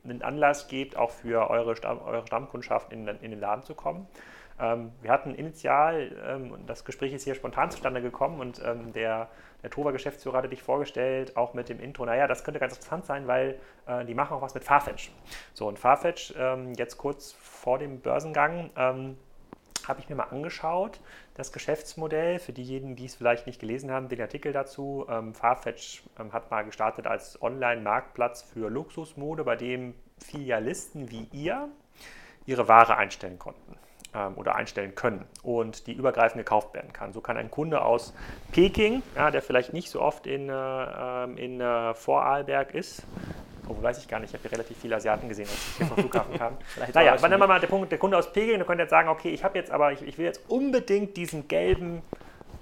[0.04, 4.08] einen Anlass gebt, auch für eure, Stamm, eure Stammkundschaft in, in den Laden zu kommen.
[4.60, 9.30] Ähm, wir hatten initial, ähm, das Gespräch ist hier spontan zustande gekommen und ähm, der,
[9.62, 13.28] der Tova-Geschäftsführer hatte dich vorgestellt, auch mit dem Intro, naja, das könnte ganz interessant sein,
[13.28, 15.12] weil äh, die machen auch was mit Farfetch.
[15.54, 19.18] So, und Farfetch, ähm, jetzt kurz vor dem Börsengang, ähm,
[19.88, 21.00] habe ich mir mal angeschaut,
[21.36, 22.40] das Geschäftsmodell.
[22.40, 25.06] Für diejenigen, die es vielleicht nicht gelesen haben, den Artikel dazu.
[25.10, 31.70] Ähm, Farfetch ähm, hat mal gestartet als Online-Marktplatz für Luxusmode, bei dem Filialisten wie ihr
[32.46, 33.78] ihre Ware einstellen konnten
[34.36, 37.14] oder einstellen können und die übergreifend gekauft werden kann.
[37.14, 38.14] So kann ein Kunde aus
[38.52, 43.04] Peking, ja, der vielleicht nicht so oft in, äh, ähm, in äh, Vorarlberg ist,
[43.70, 44.30] Oh, weiß ich gar nicht.
[44.30, 46.58] Ich habe hier relativ viele Asiaten gesehen, als ich hier vom Flughafen kam.
[46.94, 49.30] naja, wann immer mal der, Punkt, der Kunde aus Peking, der könnte jetzt sagen, okay,
[49.30, 52.02] ich habe jetzt aber, ich, ich, will jetzt unbedingt diesen gelben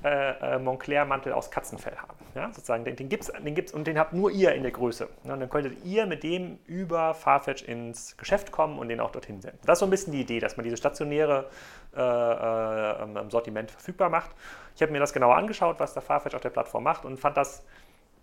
[0.05, 2.13] äh, äh, Montclair-Mantel aus Katzenfell haben.
[2.35, 4.71] Ja, sozusagen, den, den gibt es den gibt's, und den habt nur ihr in der
[4.71, 5.09] Größe.
[5.23, 9.11] Ja, und dann könntet ihr mit dem über Farfetch ins Geschäft kommen und den auch
[9.11, 9.57] dorthin senden.
[9.65, 11.49] Das ist so ein bisschen die Idee, dass man diese stationäre
[11.95, 14.29] äh, äh, Sortiment verfügbar macht.
[14.75, 17.35] Ich habe mir das genauer angeschaut, was der Farfetch auf der Plattform macht und fand
[17.35, 17.65] das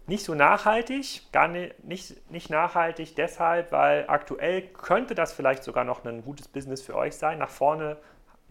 [0.06, 5.82] nicht so nachhaltig, gar nicht, nicht, nicht nachhaltig deshalb, weil aktuell könnte das vielleicht sogar
[5.82, 7.38] noch ein gutes Business für euch sein.
[7.38, 7.96] Nach vorne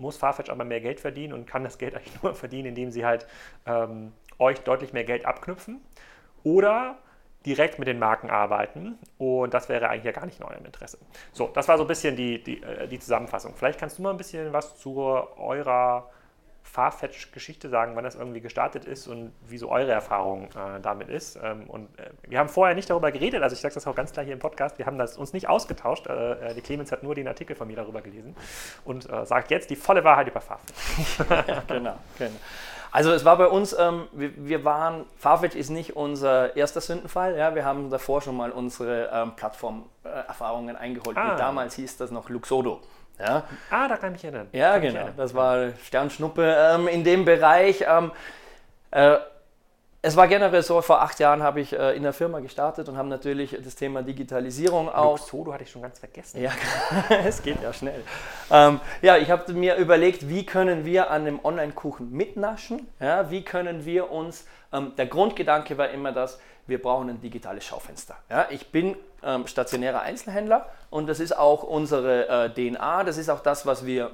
[0.02, 3.06] muss Farfetch aber mehr Geld verdienen und kann das Geld eigentlich nur verdienen, indem sie
[3.06, 3.26] halt
[3.66, 5.80] ähm, euch deutlich mehr Geld abknüpfen
[6.44, 6.98] oder
[7.46, 11.00] direkt mit den Marken arbeiten und das wäre eigentlich ja gar nicht in eurem Interesse.
[11.32, 13.54] So, das war so ein bisschen die, die, äh, die Zusammenfassung.
[13.56, 16.10] Vielleicht kannst du mal ein bisschen was zu eurer
[16.64, 21.38] Farfetch-Geschichte sagen, wann das irgendwie gestartet ist und wie so eure Erfahrung äh, damit ist.
[21.42, 24.14] Ähm, und äh, wir haben vorher nicht darüber geredet, also ich sage das auch ganz
[24.14, 26.08] klar hier im Podcast, wir haben das uns nicht ausgetauscht.
[26.08, 28.36] Äh, äh die Clemens hat nur den Artikel von mir darüber gelesen
[28.86, 31.20] und äh, sagt jetzt die volle Wahrheit über Farfetch.
[31.48, 32.40] ja, genau, genau.
[32.92, 37.38] Also es war bei uns, ähm, wir, wir, waren, Farfetch ist nicht unser erster Sündenfall.
[37.38, 41.18] Ja, wir haben davor schon mal unsere ähm, Plattformerfahrungen eingeholt.
[41.18, 41.38] Ah.
[41.38, 42.82] Damals hieß das noch Luxodo.
[43.22, 43.44] Ja.
[43.70, 44.48] Ah, da kann ich erinnern.
[44.52, 45.10] Ja, kann genau.
[45.16, 47.86] Das war Sternschnuppe ähm, in dem Bereich.
[47.88, 48.12] Ähm,
[48.92, 49.18] äh,
[50.04, 52.98] es war generell so, vor acht Jahren habe ich äh, in der Firma gestartet und
[52.98, 55.20] haben natürlich das Thema Digitalisierung auch.
[55.20, 56.42] Luxodo hatte ich schon ganz vergessen.
[56.42, 56.52] Ja,
[57.24, 58.02] es geht ja schnell.
[58.50, 62.88] Ähm, ja, ich habe mir überlegt, wie können wir an dem Online-Kuchen mitnaschen?
[63.00, 66.40] Ja, wie können wir uns, ähm, der Grundgedanke war immer das,
[66.72, 68.16] wir brauchen ein digitales Schaufenster.
[68.30, 73.30] Ja, ich bin ähm, stationärer Einzelhändler und das ist auch unsere äh, DNA, das ist
[73.30, 74.12] auch das, was wir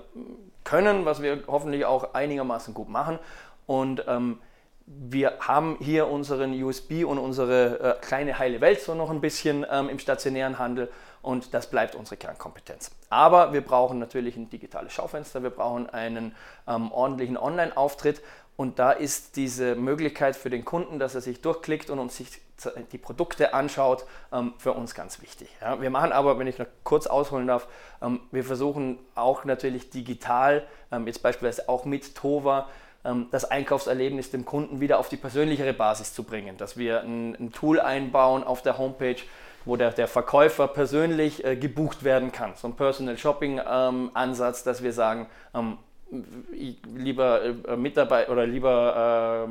[0.66, 3.20] können, was wir hoffentlich auch einigermaßen gut machen.
[3.68, 4.40] Und ähm,
[4.86, 9.66] wir haben hier unseren USB und unsere äh, kleine heile Welt so noch ein bisschen
[9.70, 10.90] ähm, im stationären Handel
[11.22, 12.92] und das bleibt unsere Kernkompetenz.
[13.10, 16.34] Aber wir brauchen natürlich ein digitales Schaufenster, wir brauchen einen
[16.68, 18.22] ähm, ordentlichen Online-Auftritt
[18.56, 22.42] und da ist diese Möglichkeit für den Kunden, dass er sich durchklickt und uns sich
[22.92, 25.50] die Produkte anschaut, ähm, für uns ganz wichtig.
[25.80, 27.68] wir machen aber, wenn ich noch kurz ausholen darf,
[28.02, 32.68] ähm, wir versuchen auch natürlich digital, ähm, jetzt beispielsweise auch mit Tova,
[33.32, 36.58] das Einkaufserlebnis dem Kunden wieder auf die persönlichere Basis zu bringen.
[36.58, 39.16] Dass wir ein, Tool einbauen auf der Homepage,
[39.64, 42.54] wo der, der Verkäufer persönlich äh, gebucht werden kann.
[42.56, 45.28] So ein Personal Shopping ähm, Ansatz, dass wir sagen,
[46.96, 49.48] lieber äh, Mitarbeiter oder lieber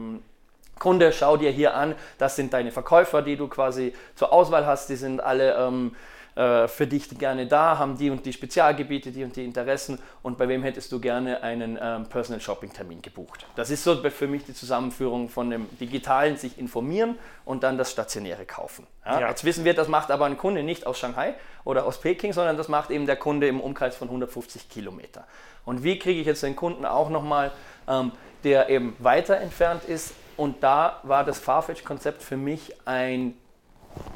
[0.79, 4.89] Kunde, schau dir hier an, das sind deine Verkäufer, die du quasi zur Auswahl hast,
[4.89, 5.97] die sind alle ähm,
[6.37, 10.37] äh, für dich gerne da, haben die und die Spezialgebiete, die und die Interessen und
[10.37, 13.47] bei wem hättest du gerne einen ähm, Personal Shopping Termin gebucht.
[13.57, 17.91] Das ist so für mich die Zusammenführung von dem digitalen sich informieren und dann das
[17.91, 18.87] stationäre kaufen.
[19.07, 19.21] Ja?
[19.21, 19.29] Ja.
[19.31, 21.35] Jetzt wissen wir, das macht aber ein Kunde nicht aus Shanghai
[21.65, 25.27] oder aus Peking, sondern das macht eben der Kunde im Umkreis von 150 Kilometer.
[25.65, 27.51] Und wie kriege ich jetzt den Kunden auch nochmal,
[27.89, 28.12] ähm,
[28.45, 30.12] der eben weiter entfernt ist?
[30.37, 33.37] Und da war das Farfetch-Konzept für mich ein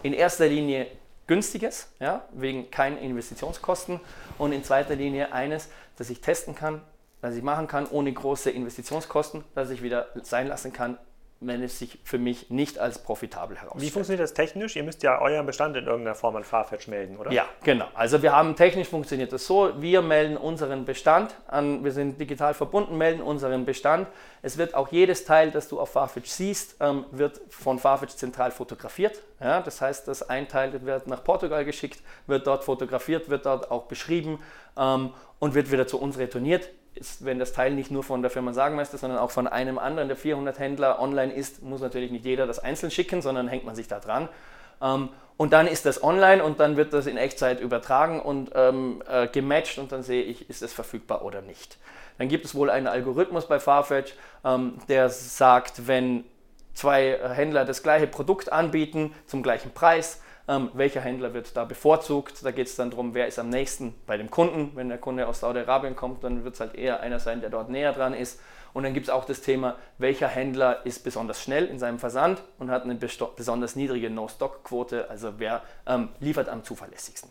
[0.02, 0.86] in erster Linie
[1.26, 4.00] günstiges, ja, wegen keinen Investitionskosten.
[4.36, 6.82] Und in zweiter Linie eines, das ich testen kann,
[7.20, 10.98] was ich machen kann ohne große Investitionskosten, das ich wieder sein lassen kann,
[11.42, 13.82] wenn es sich für mich nicht als profitabel herausstellt.
[13.82, 14.76] Wie funktioniert das technisch?
[14.76, 17.32] Ihr müsst ja euren Bestand in irgendeiner Form an Farfetch melden, oder?
[17.32, 17.86] Ja, genau.
[17.94, 22.52] Also wir haben technisch funktioniert das so, wir melden unseren Bestand an, wir sind digital
[22.52, 24.06] verbunden, melden unseren Bestand.
[24.42, 28.50] Es wird auch jedes Teil, das du auf Farfetch siehst, ähm, wird von Farfetch zentral
[28.50, 29.22] fotografiert.
[29.40, 33.70] Ja, das heißt, das ein Teil wird nach Portugal geschickt, wird dort fotografiert, wird dort
[33.70, 34.40] auch beschrieben
[34.76, 38.30] ähm, und wird wieder zu uns retourniert ist, wenn das Teil nicht nur von der
[38.30, 42.24] Firma Sagenmeister, sondern auch von einem anderen der 400 Händler online ist, muss natürlich nicht
[42.24, 44.28] jeder das einzeln schicken, sondern hängt man sich da dran.
[44.82, 49.02] Ähm, und dann ist das online und dann wird das in Echtzeit übertragen und ähm,
[49.08, 51.78] äh, gematcht und dann sehe ich, ist es verfügbar oder nicht.
[52.18, 56.24] Dann gibt es wohl einen Algorithmus bei Farfetch, ähm, der sagt, wenn
[56.74, 62.44] zwei Händler das gleiche Produkt anbieten zum gleichen Preis, ähm, welcher Händler wird da bevorzugt.
[62.44, 64.72] Da geht es dann darum, wer ist am nächsten bei dem Kunden.
[64.74, 67.70] Wenn der Kunde aus Saudi-Arabien kommt, dann wird es halt eher einer sein, der dort
[67.70, 68.40] näher dran ist.
[68.72, 72.42] Und dann gibt es auch das Thema, welcher Händler ist besonders schnell in seinem Versand
[72.58, 77.30] und hat eine besonders niedrige No-Stock-Quote, also wer ähm, liefert am zuverlässigsten.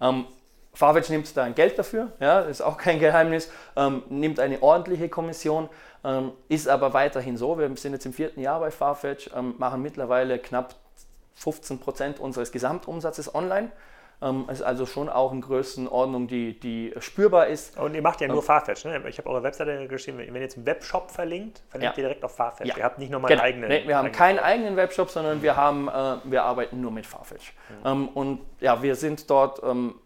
[0.00, 0.26] Ähm,
[0.72, 5.08] Farfetch nimmt da ein Geld dafür, ja, ist auch kein Geheimnis, ähm, nimmt eine ordentliche
[5.08, 5.68] Kommission,
[6.04, 7.58] ähm, ist aber weiterhin so.
[7.58, 10.74] Wir sind jetzt im vierten Jahr bei Farfetch, ähm, machen mittlerweile knapp
[11.36, 13.70] 15 Prozent unseres Gesamtumsatzes online.
[14.22, 17.78] Ähm, ist also schon auch in Größenordnung, die, die spürbar ist.
[17.78, 19.02] Und ihr macht ja nur ähm, Farfetch, ne?
[19.08, 22.02] Ich habe eure Webseite geschrieben, wenn ihr jetzt einen Webshop verlinkt, verlinkt ja.
[22.02, 22.70] ihr direkt auf Farfetch.
[22.70, 22.78] Ja.
[22.78, 23.42] Ihr habt nicht nochmal genau.
[23.42, 23.68] einen eigenen.
[23.68, 27.52] Nee, wir haben keinen eigenen Webshop, sondern wir, haben, äh, wir arbeiten nur mit Farfetch.
[27.68, 27.86] Mhm.
[27.86, 29.96] Ähm, und ja, wir sind dort ähm,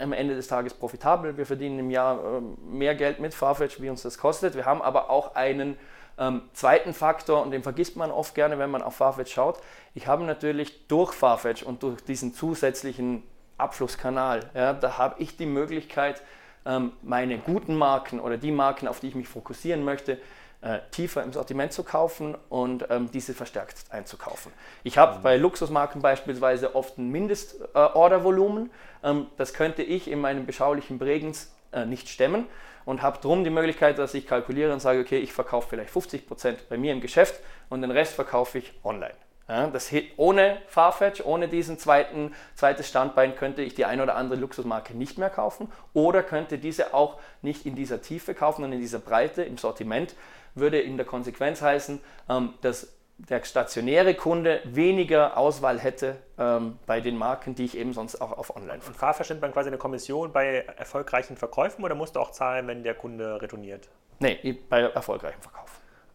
[0.00, 1.36] am Ende des Tages profitabel.
[1.36, 4.54] Wir verdienen im Jahr ähm, mehr Geld mit Farfetch, wie uns das kostet.
[4.54, 5.76] Wir haben aber auch einen
[6.20, 9.58] ähm, zweiten Faktor, und den vergisst man oft gerne, wenn man auf Farfetch schaut.
[9.94, 13.22] Ich habe natürlich durch Farfetch und durch diesen zusätzlichen
[13.56, 16.22] Abflusskanal, ja, da habe ich die Möglichkeit,
[16.66, 20.18] ähm, meine guten Marken oder die Marken, auf die ich mich fokussieren möchte,
[20.60, 24.52] äh, tiefer im Sortiment zu kaufen und ähm, diese verstärkt einzukaufen.
[24.84, 25.22] Ich habe mhm.
[25.22, 28.70] bei Luxusmarken beispielsweise oft ein Mindestordervolumen.
[29.02, 32.46] Äh, ähm, das könnte ich in meinem beschaulichen Bregenz äh, nicht stemmen
[32.84, 36.26] und habe darum die Möglichkeit, dass ich kalkuliere und sage, okay, ich verkaufe vielleicht 50
[36.26, 39.14] Prozent bei mir im Geschäft und den Rest verkaufe ich online.
[39.48, 44.38] Ja, das, ohne Farfetch, ohne diesen zweiten, zweites Standbein könnte ich die ein oder andere
[44.38, 48.78] Luxusmarke nicht mehr kaufen oder könnte diese auch nicht in dieser Tiefe kaufen und in
[48.78, 50.14] dieser Breite im Sortiment,
[50.54, 52.92] würde in der Konsequenz heißen, ähm, dass
[53.28, 58.32] der stationäre Kunde weniger Auswahl hätte ähm, bei den Marken, die ich eben sonst auch
[58.32, 62.20] auf Online Und Farfetch nimmt man quasi eine Kommission bei erfolgreichen Verkäufen oder musst du
[62.20, 63.88] auch zahlen, wenn der Kunde retourniert?
[64.18, 65.69] Nee, bei erfolgreichen Verkauf.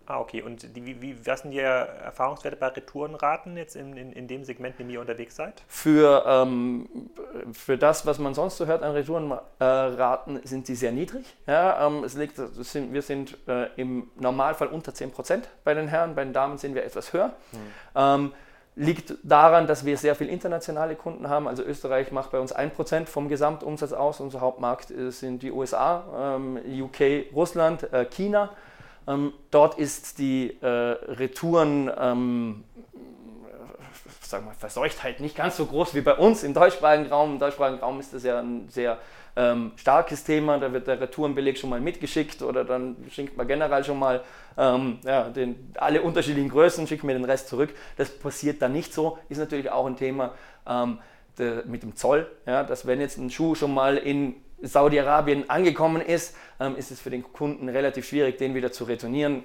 [0.08, 0.41] Ah, okay.
[0.41, 4.80] Und die, wie, was sind die Erfahrungswerte bei Retourenraten jetzt in, in, in dem Segment,
[4.80, 5.63] in dem ihr unterwegs seid?
[5.68, 6.88] Für, ähm,
[7.54, 11.26] für das, was man sonst so hört an Retourenraten, äh, sind sie sehr niedrig.
[11.48, 16.13] Ja, ähm, es liegt, sind, wir sind äh, im Normalfall unter 10% bei den Herren,
[16.15, 17.34] bei den Damen sind wir etwas höher.
[17.52, 17.60] Hm.
[17.96, 18.34] Ähm,
[18.76, 21.48] liegt daran, dass wir sehr viele internationale Kunden haben.
[21.48, 24.20] Also Österreich macht bei uns 1% vom Gesamtumsatz aus.
[24.20, 28.52] Unser Hauptmarkt äh, sind die USA, ähm, UK, Russland, äh, China.
[29.08, 32.63] Ähm, dort ist die äh, Retouren ähm,
[34.28, 37.34] sagen wir, Verseuchtheit nicht ganz so groß wie bei uns im deutschsprachigen Raum.
[37.34, 38.98] Im deutschsprachigen Raum ist das ja ein sehr
[39.36, 40.58] ähm, starkes Thema.
[40.58, 44.24] Da wird der Retourenbeleg schon mal mitgeschickt oder dann schickt man generell schon mal
[44.58, 47.74] ähm, ja, den, alle unterschiedlichen Größen, schickt mir den Rest zurück.
[47.98, 49.18] Das passiert dann nicht so.
[49.30, 50.34] Ist natürlich auch ein Thema
[50.68, 51.00] ähm,
[51.65, 54.36] mit dem Zoll, ja, dass wenn jetzt ein Schuh schon mal in
[54.67, 59.43] Saudi-Arabien angekommen ist, ähm, ist es für den Kunden relativ schwierig, den wieder zu retournieren.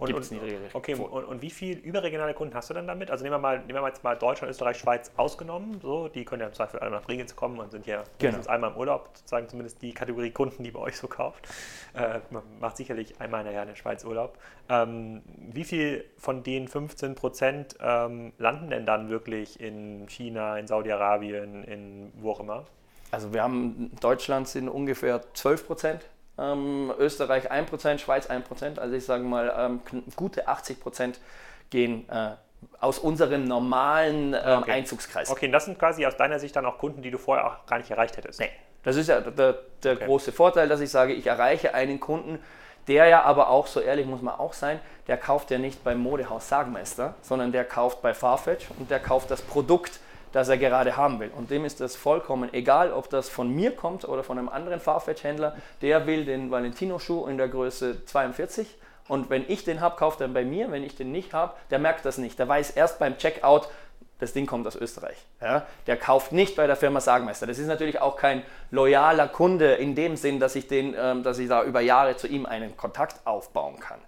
[0.00, 0.32] Und, und,
[0.72, 3.10] okay, und, und, wie viele überregionale Kunden hast du dann damit?
[3.10, 5.78] Also nehmen wir mal, nehmen wir jetzt mal Deutschland, Österreich, Schweiz ausgenommen.
[5.82, 8.38] So, die können ja im Zweifel alle nach Bregenz kommen und sind ja genau.
[8.48, 11.46] einmal im Urlaub, sozusagen zumindest die Kategorie Kunden, die bei euch so kauft.
[11.92, 14.38] Äh, man macht sicherlich einmal in der Schweiz Urlaub.
[14.70, 15.20] Ähm,
[15.52, 21.62] wie viel von den 15 Prozent ähm, landen denn dann wirklich in China, in Saudi-Arabien,
[21.64, 22.64] in wo auch immer?
[23.10, 26.02] Also wir haben Deutschland sind ungefähr 12 Prozent,
[26.38, 28.78] ähm, Österreich 1 Prozent, Schweiz 1 Prozent.
[28.78, 29.80] Also ich sage mal, ähm,
[30.16, 31.20] gute 80 Prozent
[31.70, 32.32] gehen äh,
[32.80, 34.72] aus unserem normalen ähm, okay.
[34.72, 35.30] Einzugskreis.
[35.30, 37.66] Okay, und das sind quasi aus deiner Sicht dann auch Kunden, die du vorher auch
[37.66, 38.40] gar nicht erreicht hättest?
[38.40, 38.50] Nee,
[38.82, 40.06] das ist ja der, der okay.
[40.06, 42.38] große Vorteil, dass ich sage, ich erreiche einen Kunden,
[42.88, 45.98] der ja aber auch, so ehrlich muss man auch sein, der kauft ja nicht beim
[45.98, 50.00] Modehaus Sagmeister, sondern der kauft bei Farfetch und der kauft das Produkt,
[50.32, 51.30] das er gerade haben will.
[51.36, 54.80] Und dem ist das vollkommen egal, ob das von mir kommt oder von einem anderen
[54.80, 55.56] Farfetch-Händler.
[55.82, 58.76] Der will den Valentino-Schuh in der Größe 42
[59.10, 60.70] und wenn ich den habe, kauft er bei mir.
[60.70, 62.38] Wenn ich den nicht habe, der merkt das nicht.
[62.38, 63.68] Der weiß erst beim Checkout,
[64.20, 65.16] das Ding kommt aus Österreich.
[65.40, 65.66] Ja?
[65.88, 67.48] Der kauft nicht bei der Firma Sagmeister.
[67.48, 71.40] Das ist natürlich auch kein loyaler Kunde in dem Sinn, dass ich, den, ähm, dass
[71.40, 73.98] ich da über Jahre zu ihm einen Kontakt aufbauen kann.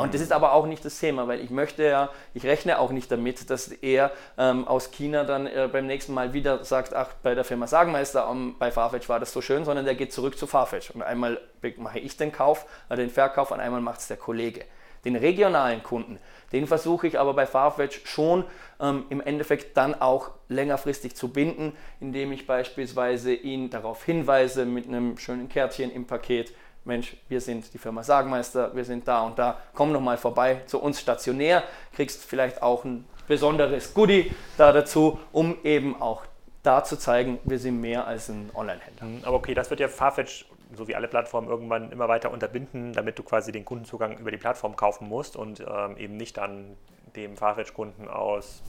[0.00, 2.90] Und das ist aber auch nicht das Thema, weil ich möchte ja, ich rechne auch
[2.90, 7.08] nicht damit, dass er ähm, aus China dann äh, beim nächsten Mal wieder sagt, ach,
[7.22, 10.38] bei der Firma Sagenmeister um, bei Farfetch war das so schön, sondern der geht zurück
[10.38, 10.90] zu Farfetch.
[10.90, 11.40] Und einmal
[11.76, 14.64] mache ich den Kauf, äh, den Verkauf und einmal macht es der Kollege.
[15.04, 16.18] Den regionalen Kunden,
[16.52, 18.44] den versuche ich aber bei Farfetch schon
[18.80, 24.86] ähm, im Endeffekt dann auch längerfristig zu binden, indem ich beispielsweise ihn darauf hinweise mit
[24.86, 26.52] einem schönen Kärtchen im Paket,
[26.84, 30.62] Mensch, wir sind die Firma Sagmeister, wir sind da und da, komm noch mal vorbei
[30.66, 31.62] zu uns stationär,
[31.92, 36.24] kriegst vielleicht auch ein besonderes Goodie da dazu, um eben auch
[36.62, 39.06] da zu zeigen, wir sind mehr als ein Online-Händler.
[39.06, 42.92] Mhm, aber okay, das wird ja Farfetch, so wie alle Plattformen, irgendwann immer weiter unterbinden,
[42.92, 46.76] damit du quasi den Kundenzugang über die Plattform kaufen musst und ähm, eben nicht dann
[47.16, 48.62] dem Farfetch-Kunden aus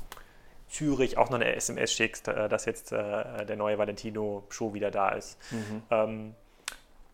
[0.68, 5.10] Zürich auch noch eine SMS schickst, äh, dass jetzt äh, der neue Valentino-Show wieder da
[5.10, 5.38] ist.
[5.52, 6.34] Mhm.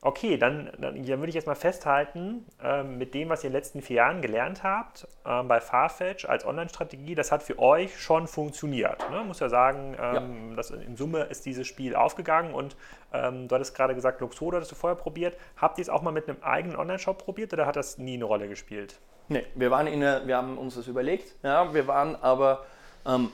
[0.01, 3.53] Okay, dann, dann, dann, würde ich jetzt mal festhalten, ähm, mit dem, was ihr in
[3.53, 7.99] den letzten vier Jahren gelernt habt, ähm, bei Farfetch als Online-Strategie, das hat für euch
[7.99, 9.10] schon funktioniert.
[9.10, 9.23] Ne?
[9.23, 10.55] Muss ja sagen, ähm, ja.
[10.55, 12.75] Dass in Summe ist dieses Spiel aufgegangen und
[13.12, 15.36] ähm, du hattest gerade gesagt, Luxodo hattest du vorher probiert.
[15.57, 18.25] Habt ihr es auch mal mit einem eigenen Online-Shop probiert oder hat das nie eine
[18.25, 18.99] Rolle gespielt?
[19.29, 22.65] Nee, wir, waren in eine, wir haben uns das überlegt, ja, wir waren aber
[23.05, 23.31] ähm,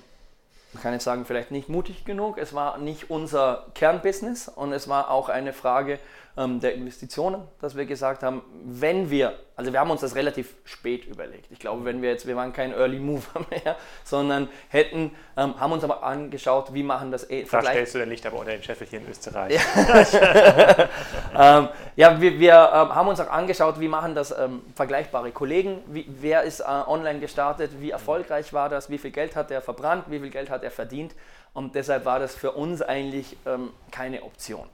[0.73, 2.37] man kann jetzt sagen, vielleicht nicht mutig genug.
[2.37, 5.99] Es war nicht unser Kernbusiness und es war auch eine Frage
[6.35, 10.55] ähm, der Investitionen, dass wir gesagt haben, wenn wir, also wir haben uns das relativ
[10.63, 11.45] spät überlegt.
[11.51, 15.71] Ich glaube, wenn wir jetzt, wir waren kein Early Mover mehr, sondern hätten, ähm, haben
[15.71, 18.63] uns aber angeschaut, wie machen das eh Da stellst du dein Licht aber unter den
[18.63, 19.53] Scheffel hier in Österreich.
[19.53, 20.87] Ja,
[21.59, 25.83] ähm, ja wir, wir ähm, haben uns auch angeschaut, wie machen das ähm, vergleichbare Kollegen,
[25.87, 29.61] wie, wer ist äh, online gestartet, wie erfolgreich war das, wie viel Geld hat er
[29.61, 31.13] verbrannt, wie viel Geld hat er verdient.
[31.53, 34.67] Und deshalb war das für uns eigentlich ähm, keine Option.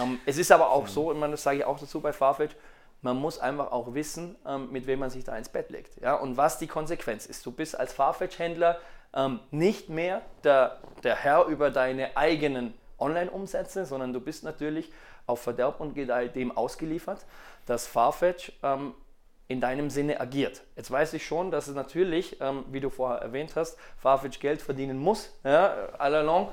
[0.00, 2.54] Ähm, es ist aber auch so, und das sage ich auch dazu bei Farfetch,
[3.02, 6.00] man muss einfach auch wissen, ähm, mit wem man sich da ins Bett legt.
[6.00, 6.14] Ja?
[6.14, 7.44] Und was die Konsequenz ist.
[7.44, 8.78] Du bist als Farfetch-Händler
[9.14, 14.90] ähm, nicht mehr der, der Herr über deine eigenen Online-Umsätze, sondern du bist natürlich
[15.26, 17.24] auf Verderb und Gedeih dem ausgeliefert,
[17.66, 18.94] dass Farfetch ähm,
[19.48, 20.62] in deinem Sinne agiert.
[20.74, 24.62] Jetzt weiß ich schon, dass es natürlich, ähm, wie du vorher erwähnt hast, Farfetch Geld
[24.62, 26.48] verdienen muss, ja, all along.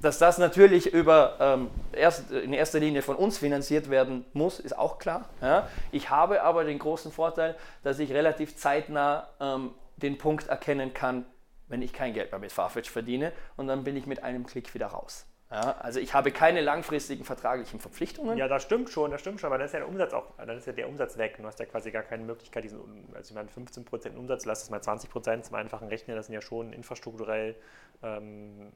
[0.00, 4.76] Dass das natürlich über, ähm, erst, in erster Linie von uns finanziert werden muss, ist
[4.78, 5.28] auch klar.
[5.42, 5.68] Ja.
[5.92, 11.26] Ich habe aber den großen Vorteil, dass ich relativ zeitnah ähm, den Punkt erkennen kann,
[11.68, 14.72] wenn ich kein Geld mehr mit Farfetch verdiene und dann bin ich mit einem Klick
[14.74, 15.26] wieder raus.
[15.52, 18.38] Ja, also ich habe keine langfristigen vertraglichen Verpflichtungen.
[18.38, 20.56] Ja, das stimmt schon, das stimmt schon, aber dann ist ja der Umsatz auch, dann
[20.56, 21.36] ist ja der Umsatz weg.
[21.38, 22.80] Du hast ja quasi gar keine Möglichkeit, diesen,
[23.14, 26.40] also ich meine 15% Umsatz, lass es mal 20% zum einfachen Rechnen, das sind ja
[26.40, 27.56] schon infrastrukturell
[28.04, 28.72] ähm,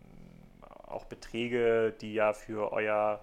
[0.82, 3.20] auch Beträge, die ja für euer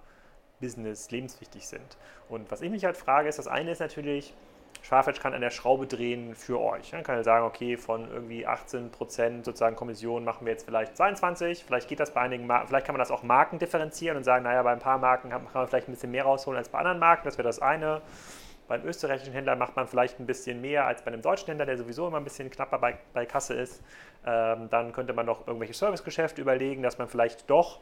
[0.60, 1.96] Business lebenswichtig sind.
[2.28, 4.34] Und was ich mich halt frage, ist, das eine ist natürlich,
[4.80, 6.90] Schwafetsch kann an der Schraube drehen für euch.
[6.90, 11.64] Dann kann er sagen, okay, von irgendwie 18% sozusagen Kommission machen wir jetzt vielleicht 22,
[11.64, 14.44] vielleicht geht das bei einigen Marken, vielleicht kann man das auch Marken differenzieren und sagen,
[14.44, 16.98] naja, bei ein paar Marken kann man vielleicht ein bisschen mehr rausholen als bei anderen
[16.98, 18.02] Marken, das wäre das eine.
[18.72, 21.76] Beim österreichischen Händler macht man vielleicht ein bisschen mehr als bei einem deutschen Händler, der
[21.76, 23.82] sowieso immer ein bisschen knapper bei, bei Kasse ist.
[24.24, 27.80] Ähm, dann könnte man noch irgendwelche Servicegeschäfte überlegen, dass man vielleicht doch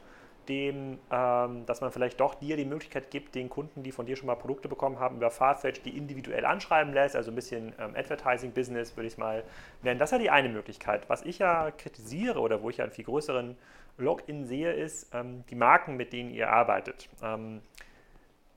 [0.48, 4.16] dem, ähm, dass man vielleicht doch dir die Möglichkeit gibt, den Kunden, die von dir
[4.16, 7.94] schon mal Produkte bekommen haben, über Farfetch, die individuell anschreiben lässt, also ein bisschen ähm,
[7.94, 9.44] Advertising-Business, würde ich es mal
[9.82, 10.00] nennen.
[10.00, 11.08] Das ist ja die eine Möglichkeit.
[11.08, 13.56] Was ich ja kritisiere oder wo ich ja einen viel größeren
[13.96, 17.08] Login sehe, ist ähm, die Marken, mit denen ihr arbeitet.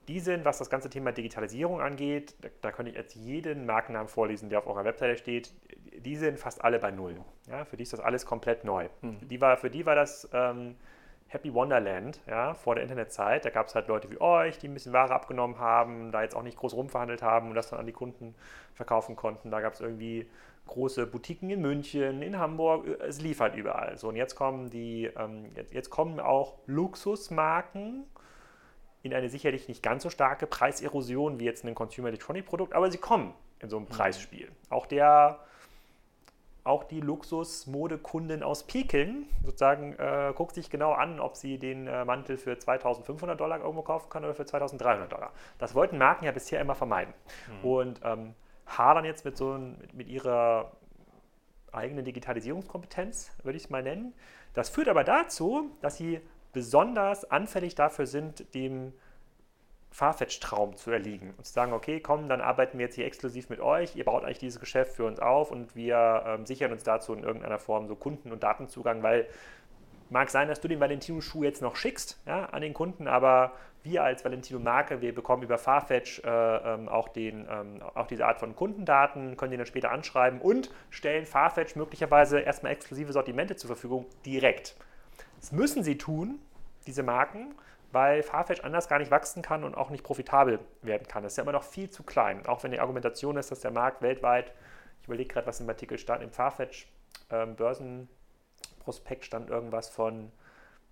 [0.08, 4.08] Die sind, was das ganze Thema Digitalisierung angeht, da, da könnte ich jetzt jeden Markennamen
[4.08, 5.52] vorlesen, der auf eurer Webseite steht,
[6.04, 7.16] die sind fast alle bei Null.
[7.48, 8.88] Ja, für die ist das alles komplett neu.
[9.00, 9.28] Mhm.
[9.28, 10.76] Die war, für die war das ähm,
[11.28, 13.44] Happy Wonderland ja, vor der Internetzeit.
[13.44, 16.36] Da gab es halt Leute wie euch, die ein bisschen Ware abgenommen haben, da jetzt
[16.36, 18.34] auch nicht groß rumverhandelt haben und das dann an die Kunden
[18.74, 19.50] verkaufen konnten.
[19.50, 20.28] Da gab es irgendwie
[20.66, 23.98] große Boutiquen in München, in Hamburg, es lief halt überall.
[23.98, 28.04] So, und jetzt kommen die, ähm, jetzt, jetzt kommen auch Luxusmarken
[29.04, 32.90] in eine sicherlich nicht ganz so starke Preiserosion wie jetzt ein Consumer Electronic Produkt, aber
[32.90, 33.88] sie kommen in so ein mhm.
[33.88, 34.50] Preisspiel.
[34.70, 35.38] Auch der
[36.64, 42.06] auch die Luxusmodekundin aus Peking sozusagen äh, guckt sich genau an, ob sie den äh,
[42.06, 45.32] Mantel für 2500 Dollar irgendwo kaufen kann oder für 2300 Dollar.
[45.58, 47.12] Das wollten Marken ja bisher immer vermeiden.
[47.62, 47.68] Mhm.
[47.68, 48.34] Und ähm,
[48.66, 50.72] hadern jetzt mit, so, mit, mit ihrer
[51.70, 54.14] eigenen Digitalisierungskompetenz, würde ich es mal nennen.
[54.54, 56.20] Das führt aber dazu, dass sie
[56.54, 58.94] besonders anfällig dafür sind, dem
[59.90, 63.60] Farfetch-Traum zu erliegen und zu sagen, okay, komm, dann arbeiten wir jetzt hier exklusiv mit
[63.60, 67.12] euch, ihr baut eigentlich dieses Geschäft für uns auf und wir ähm, sichern uns dazu
[67.12, 69.28] in irgendeiner Form so Kunden- und Datenzugang, weil
[70.10, 73.52] mag sein, dass du den Valentino-Schuh jetzt noch schickst ja, an den Kunden, aber
[73.84, 78.40] wir als Valentino-Marke, wir bekommen über Farfetch äh, ähm, auch, den, ähm, auch diese Art
[78.40, 83.68] von Kundendaten, können die dann später anschreiben und stellen Farfetch möglicherweise erstmal exklusive Sortimente zur
[83.68, 84.74] Verfügung direkt.
[85.44, 86.38] Das müssen sie tun,
[86.86, 87.54] diese Marken,
[87.92, 91.22] weil Farfetch anders gar nicht wachsen kann und auch nicht profitabel werden kann.
[91.22, 93.70] Das ist ja immer noch viel zu klein, auch wenn die Argumentation ist, dass der
[93.70, 94.54] Markt weltweit,
[95.02, 96.86] ich überlege gerade, was im Artikel stand, im Farfetch
[97.28, 100.32] ähm, Börsenprospekt stand irgendwas von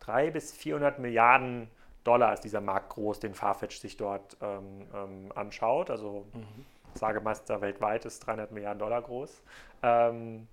[0.01, 1.71] 300 bis 400 Milliarden
[2.05, 5.89] Dollar ist dieser Markt groß, den Farfetch sich dort ähm, ähm, anschaut.
[5.89, 6.67] Also mhm.
[6.93, 9.43] Sagemeister weltweit ist 300 Milliarden Dollar groß.
[9.83, 10.47] Ähm,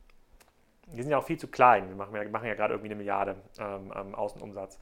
[0.93, 1.87] die sind ja auch viel zu klein.
[1.89, 4.79] Wir machen ja, machen ja gerade irgendwie eine Milliarde ähm, Außenumsatz.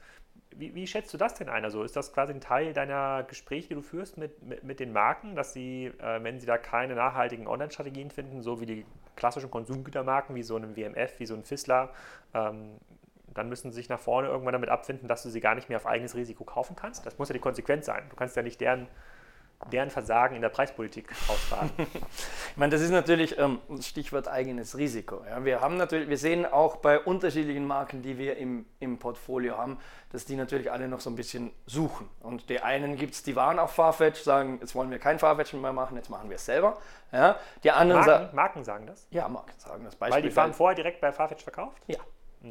[0.56, 1.64] Wie, wie, schätzt du das denn ein?
[1.64, 4.92] Also ist das quasi ein Teil deiner Gespräche, die du führst mit, mit, mit den
[4.92, 9.50] Marken, dass sie, äh, wenn sie da keine nachhaltigen Online-Strategien finden, so wie die klassischen
[9.50, 11.90] Konsumgütermarken, wie so ein WMF, wie so ein Fissler,
[12.34, 12.78] ähm,
[13.34, 15.78] dann müssen sie sich nach vorne irgendwann damit abfinden, dass du sie gar nicht mehr
[15.78, 17.04] auf eigenes Risiko kaufen kannst?
[17.06, 18.04] Das muss ja die Konsequenz sein.
[18.08, 18.88] Du kannst ja nicht deren
[19.72, 21.70] deren Versagen in der Preispolitik ausbaden?
[21.78, 25.22] ich meine, das ist natürlich ähm, Stichwort eigenes Risiko.
[25.28, 25.44] Ja.
[25.44, 29.78] Wir haben natürlich, wir sehen auch bei unterschiedlichen Marken, die wir im, im Portfolio haben,
[30.10, 32.08] dass die natürlich alle noch so ein bisschen suchen.
[32.20, 35.52] Und die einen gibt es, die waren auf Farfetch, sagen, jetzt wollen wir kein Farfetch
[35.54, 36.78] mehr machen, jetzt machen wir es selber.
[37.12, 37.36] Ja.
[37.64, 39.06] Die anderen Marken, Marken sagen das?
[39.10, 39.96] Ja, Marken sagen das.
[39.96, 41.82] Beispiel Weil die waren vorher direkt bei Farfetch verkauft?
[41.86, 41.98] Ja.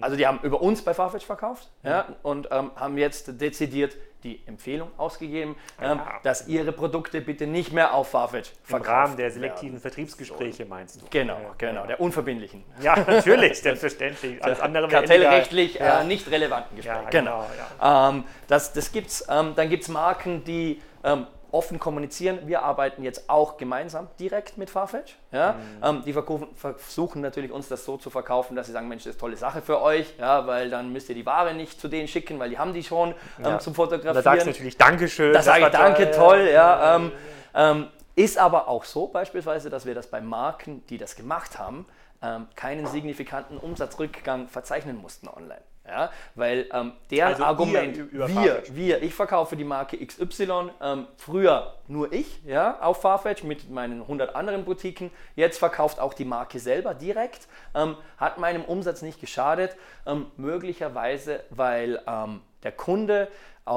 [0.02, 4.42] Also die haben über uns bei Farfetch verkauft ja, und ähm, haben jetzt dezidiert die
[4.46, 6.20] Empfehlung ausgegeben, ähm, ja.
[6.24, 9.82] dass ihre Produkte bitte nicht mehr auf Farfetch verkauft Im Rahmen der selektiven werden.
[9.82, 11.06] Vertriebsgespräche meinst du?
[11.10, 12.64] Genau, ja, genau, der unverbindlichen.
[12.82, 14.44] Ja, natürlich, selbstverständlich.
[14.44, 17.10] Alles andere Kartellrechtlich äh, nicht relevanten Gespräche.
[17.10, 17.46] genau.
[17.80, 19.26] genau ähm, das das gibt es.
[19.30, 22.40] Ähm, dann gibt es Marken, die ähm, offen kommunizieren.
[22.46, 25.16] Wir arbeiten jetzt auch gemeinsam direkt mit Farfetch.
[25.32, 25.54] Ja?
[25.54, 25.84] Mhm.
[25.84, 26.14] Ähm, die
[26.56, 29.38] versuchen natürlich uns das so zu verkaufen, dass sie sagen, Mensch, das ist eine tolle
[29.38, 32.50] Sache für euch, ja, weil dann müsst ihr die Ware nicht zu denen schicken, weil
[32.50, 33.60] die haben die schon ähm, ja.
[33.60, 34.16] zum Fotografieren.
[34.16, 35.34] Da sagst du natürlich Dankeschön.
[35.34, 36.50] Da sage ich Danke, toll.
[36.52, 37.12] Ja, ähm,
[37.54, 41.86] ähm, ist aber auch so beispielsweise, dass wir das bei Marken, die das gemacht haben,
[42.22, 45.62] ähm, keinen signifikanten Umsatzrückgang verzeichnen mussten online.
[45.88, 51.76] Ja, weil ähm, deren also Argument, wir, wir, ich verkaufe die Marke XY, ähm, früher
[51.88, 56.60] nur ich, ja, auf Farfetch mit meinen 100 anderen Boutiquen, jetzt verkauft auch die Marke
[56.60, 63.30] selber direkt, ähm, hat meinem Umsatz nicht geschadet, ähm, möglicherweise, weil ähm, der Kunde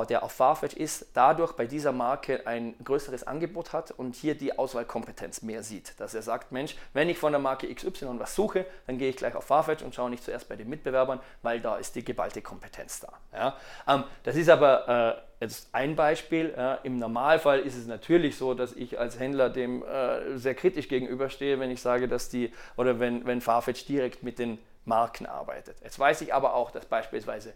[0.08, 4.58] der auf Farfetch ist, dadurch bei dieser Marke ein größeres Angebot hat und hier die
[4.58, 5.98] Auswahlkompetenz mehr sieht.
[5.98, 9.16] Dass er sagt, Mensch, wenn ich von der Marke XY was suche, dann gehe ich
[9.16, 12.42] gleich auf Farfetch und schaue nicht zuerst bei den Mitbewerbern, weil da ist die geballte
[12.42, 13.12] Kompetenz da.
[13.32, 13.56] Ja?
[13.88, 16.54] Ähm, das ist aber äh, jetzt ein Beispiel.
[16.56, 16.74] Ja?
[16.82, 21.58] Im Normalfall ist es natürlich so, dass ich als Händler dem äh, sehr kritisch gegenüberstehe,
[21.60, 25.76] wenn ich sage, dass die oder wenn, wenn Farfetch direkt mit den Marken arbeitet.
[25.82, 27.52] Jetzt weiß ich aber auch, dass beispielsweise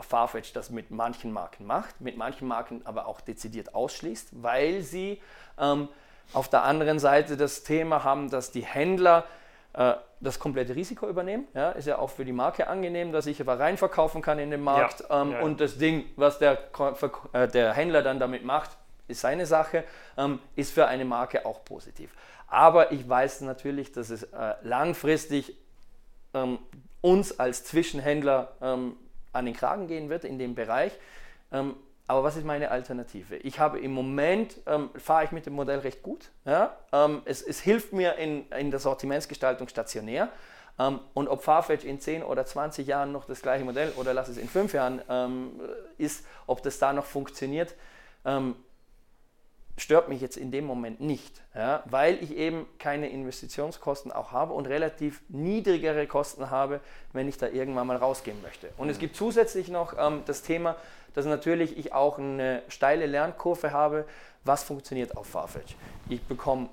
[0.00, 5.20] Farfetch das mit manchen Marken macht, mit manchen Marken aber auch dezidiert ausschließt, weil sie
[5.58, 5.88] ähm,
[6.32, 9.24] auf der anderen Seite das Thema haben, dass die Händler
[9.74, 11.46] äh, das komplette Risiko übernehmen.
[11.54, 14.62] Ja, ist ja auch für die Marke angenehm, dass ich aber reinverkaufen kann in den
[14.62, 15.40] Markt ja, ähm, ja.
[15.40, 16.58] und das Ding, was der,
[17.32, 18.70] äh, der Händler dann damit macht,
[19.06, 19.84] ist seine Sache,
[20.16, 22.14] ähm, ist für eine Marke auch positiv.
[22.48, 25.56] Aber ich weiß natürlich, dass es äh, langfristig
[26.34, 26.58] ähm,
[27.00, 28.96] uns als Zwischenhändler ähm,
[29.32, 30.92] an den Kragen gehen wird in dem Bereich.
[31.52, 31.76] Ähm,
[32.06, 33.36] aber was ist meine Alternative?
[33.36, 36.30] Ich habe im Moment, ähm, fahre ich mit dem Modell recht gut.
[36.46, 36.76] Ja?
[36.90, 40.30] Ähm, es, es, hilft mir in, in der Sortimentsgestaltung stationär.
[40.78, 44.28] Ähm, und ob Farfetch in 10 oder 20 Jahren noch das gleiche Modell oder lass
[44.28, 45.60] es in 5 Jahren ähm,
[45.98, 47.74] ist, ob das da noch funktioniert,
[48.24, 48.56] ähm,
[49.78, 54.52] stört mich jetzt in dem Moment nicht, ja, weil ich eben keine Investitionskosten auch habe
[54.52, 56.80] und relativ niedrigere Kosten habe,
[57.12, 58.68] wenn ich da irgendwann mal rausgehen möchte.
[58.76, 58.92] Und mhm.
[58.92, 60.76] es gibt zusätzlich noch ähm, das Thema,
[61.14, 64.04] dass natürlich ich auch eine steile Lernkurve habe,
[64.44, 65.76] was funktioniert auf Farfetch.
[66.08, 66.68] Ich bekomme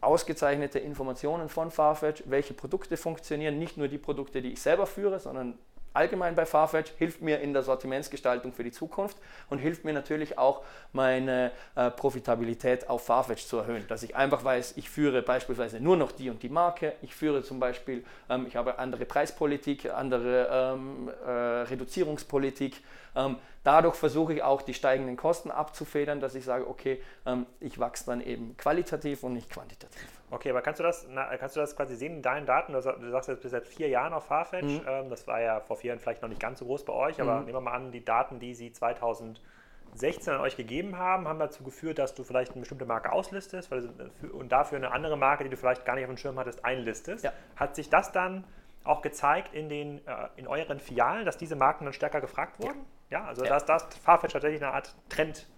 [0.00, 5.20] ausgezeichnete Informationen von Farfetch, welche Produkte funktionieren, nicht nur die Produkte, die ich selber führe,
[5.20, 5.58] sondern
[5.94, 9.16] allgemein bei Farfetch, hilft mir in der Sortimentsgestaltung für die Zukunft
[9.50, 10.62] und hilft mir natürlich auch,
[10.92, 13.86] meine äh, Profitabilität auf Farfetch zu erhöhen.
[13.88, 17.42] Dass ich einfach weiß, ich führe beispielsweise nur noch die und die Marke, ich führe
[17.42, 22.80] zum Beispiel, ähm, ich habe andere Preispolitik, andere ähm, äh, Reduzierungspolitik.
[23.14, 27.78] Ähm, dadurch versuche ich auch die steigenden Kosten abzufedern, dass ich sage, okay, ähm, ich
[27.78, 30.21] wachse dann eben qualitativ und nicht quantitativ.
[30.32, 32.72] Okay, aber kannst du das, na, kannst du das quasi sehen in deinen Daten?
[32.72, 34.80] Du sagst jetzt bis seit vier Jahren auf Farfetch.
[34.80, 34.80] Mhm.
[34.88, 37.20] Ähm, das war ja vor vier Jahren vielleicht noch nicht ganz so groß bei euch,
[37.20, 37.44] aber mhm.
[37.44, 41.62] nehmen wir mal an, die Daten, die sie 2016 an euch gegeben haben, haben dazu
[41.64, 43.90] geführt, dass du vielleicht eine bestimmte Marke auslistest weil,
[44.32, 47.24] und dafür eine andere Marke, die du vielleicht gar nicht auf dem Schirm hattest, einlistest.
[47.24, 47.32] Ja.
[47.56, 48.44] Hat sich das dann
[48.84, 52.86] auch gezeigt in, den, äh, in euren Filialen, dass diese Marken dann stärker gefragt wurden?
[53.10, 53.50] Ja, ja also ja.
[53.50, 54.94] dass das Farfetch tatsächlich eine Art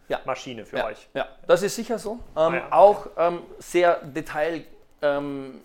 [0.08, 1.08] Trendmaschine für euch.
[1.14, 2.18] Ja, das ist sicher so.
[2.36, 4.64] Ähm, ah, auch ähm, sehr detail
[5.02, 5.62] ähm,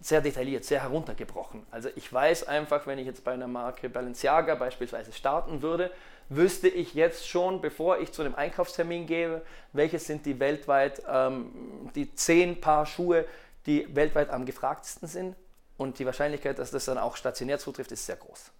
[0.00, 1.66] sehr detailliert, sehr heruntergebrochen.
[1.70, 5.90] Also ich weiß einfach, wenn ich jetzt bei einer Marke Balenciaga beispielsweise starten würde,
[6.28, 11.90] wüsste ich jetzt schon, bevor ich zu einem Einkaufstermin gehe, welches sind die weltweit, ähm,
[11.94, 13.26] die zehn Paar Schuhe,
[13.66, 15.36] die weltweit am gefragtesten sind.
[15.76, 18.52] Und die Wahrscheinlichkeit, dass das dann auch stationär zutrifft, ist sehr groß.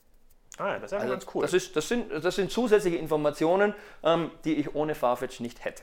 [0.58, 1.42] Ah, ja, das ist also ganz cool.
[1.42, 5.82] Das, ist, das, sind, das sind zusätzliche Informationen, ähm, die ich ohne Farfetch nicht hätte.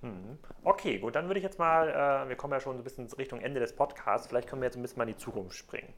[0.00, 0.38] Mhm.
[0.64, 3.06] Okay, gut, dann würde ich jetzt mal, äh, wir kommen ja schon so ein bisschen
[3.12, 5.92] Richtung Ende des Podcasts, vielleicht können wir jetzt ein bisschen mal in die Zukunft springen.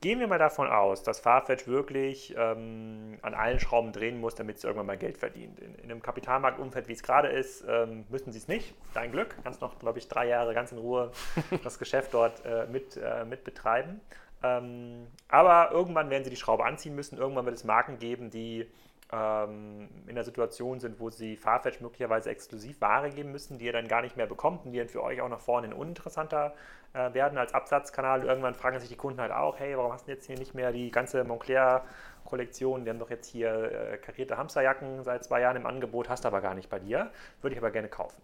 [0.00, 4.58] Gehen wir mal davon aus, dass Farfetch wirklich ähm, an allen Schrauben drehen muss, damit
[4.58, 5.58] es irgendwann mal Geld verdient.
[5.58, 8.74] In, in einem Kapitalmarktumfeld, wie es gerade ist, ähm, müssen sie es nicht.
[8.94, 9.34] Dein Glück.
[9.42, 11.10] Kannst noch, glaube ich, drei Jahre ganz in Ruhe
[11.64, 14.00] das Geschäft dort äh, mit, äh, mit betreiben.
[14.42, 17.18] Ähm, aber irgendwann werden sie die Schraube anziehen müssen.
[17.18, 18.66] Irgendwann wird es Marken geben, die
[19.12, 23.72] ähm, in der Situation sind, wo sie Farfetch möglicherweise exklusiv Ware geben müssen, die ihr
[23.72, 26.54] dann gar nicht mehr bekommt und die dann für euch auch nach vorne uninteressanter
[26.92, 28.24] äh, werden als Absatzkanal.
[28.24, 30.72] Irgendwann fragen sich die Kunden halt auch, hey, warum hast du jetzt hier nicht mehr
[30.72, 32.84] die ganze Moncler-Kollektion?
[32.84, 36.42] Die haben doch jetzt hier äh, karierte Hamsterjacken seit zwei Jahren im Angebot, hast aber
[36.42, 37.10] gar nicht bei dir.
[37.40, 38.20] Würde ich aber gerne kaufen.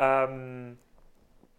[0.00, 0.78] Ähm,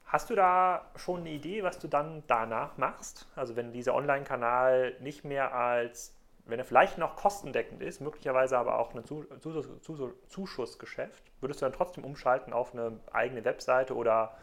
[0.08, 3.28] Hast du da schon eine Idee, was du dann danach machst?
[3.36, 8.80] Also wenn dieser Online-Kanal nicht mehr als wenn er vielleicht noch kostendeckend ist, möglicherweise aber
[8.80, 9.04] auch ein
[10.28, 14.38] Zuschussgeschäft, würdest du dann trotzdem umschalten auf eine eigene Webseite oder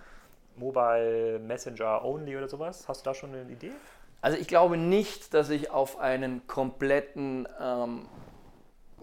[0.56, 2.86] Mobile Messenger Only oder sowas?
[2.88, 3.72] Hast du da schon eine Idee?
[4.20, 8.08] Also ich glaube nicht, dass ich auf einen kompletten ähm,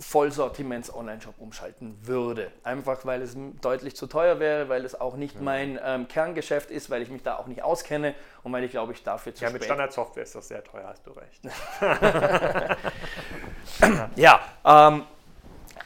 [0.01, 2.51] Vollsortiments-Online-Shop umschalten würde.
[2.63, 5.45] Einfach weil es deutlich zu teuer wäre, weil es auch nicht mhm.
[5.45, 8.93] mein ähm, Kerngeschäft ist, weil ich mich da auch nicht auskenne und weil ich glaube,
[8.93, 11.41] ich dafür zu Ja, mit Standardsoftware ist das sehr teuer, hast du recht.
[14.15, 15.03] ja, ähm,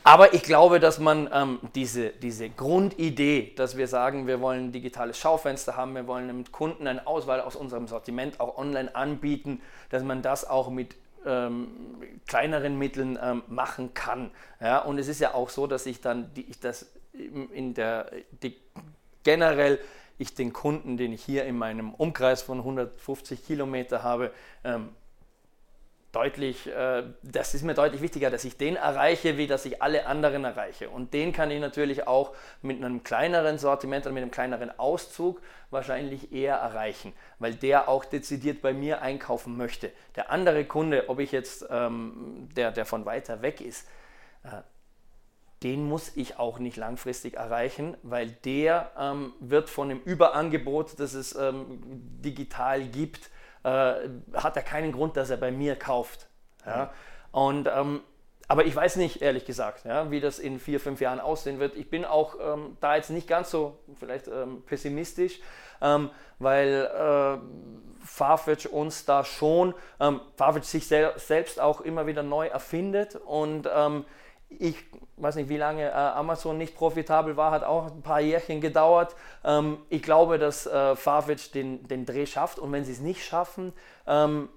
[0.04, 4.72] aber ich glaube, dass man ähm, diese, diese Grundidee, dass wir sagen, wir wollen ein
[4.72, 9.62] digitales Schaufenster haben, wir wollen dem Kunden eine Auswahl aus unserem Sortiment auch online anbieten,
[9.90, 10.96] dass man das auch mit
[11.26, 11.68] ähm,
[12.28, 14.32] kleineren Mitteln ähm, machen kann.
[14.60, 18.12] Ja, und es ist ja auch so, dass ich dann die, ich das in der
[18.44, 18.58] die,
[19.24, 19.80] generell
[20.18, 24.32] ich den Kunden, den ich hier in meinem Umkreis von 150 Kilometer habe,
[24.64, 24.90] ähm,
[26.16, 30.06] deutlich, äh, das ist mir deutlich wichtiger, dass ich den erreiche, wie dass ich alle
[30.06, 30.90] anderen erreiche.
[30.90, 35.42] Und den kann ich natürlich auch mit einem kleineren Sortiment und mit einem kleineren Auszug
[35.72, 39.92] wahrscheinlich eher erreichen, weil der auch dezidiert bei mir einkaufen möchte.
[40.16, 43.88] Der andere Kunde, ob ich jetzt, ähm, der, der von weiter weg ist,
[44.44, 44.62] äh,
[45.64, 51.14] den muss ich auch nicht langfristig erreichen, weil der ähm, wird von dem Überangebot, das
[51.14, 51.66] es ähm,
[52.22, 53.32] digital gibt,
[53.70, 56.28] hat er keinen Grund, dass er bei mir kauft.
[56.66, 56.92] Ja?
[57.32, 58.02] Und, ähm,
[58.48, 61.76] aber ich weiß nicht, ehrlich gesagt, ja, wie das in vier, fünf Jahren aussehen wird.
[61.76, 65.40] Ich bin auch ähm, da jetzt nicht ganz so vielleicht ähm, pessimistisch,
[65.82, 72.22] ähm, weil äh, Farfetch uns da schon, ähm, Farfetch sich sel selbst auch immer wieder
[72.22, 74.06] neu erfindet und ähm,
[74.48, 74.78] ich
[75.18, 79.16] weiß nicht, wie lange äh, Amazon nicht profitabel war, hat auch ein paar Jährchen gedauert.
[79.44, 83.24] Ähm, ich glaube, dass äh, Farfetch den, den Dreh schafft und wenn sie es nicht
[83.24, 83.74] schaffen,
[84.08, 84.50] ähm,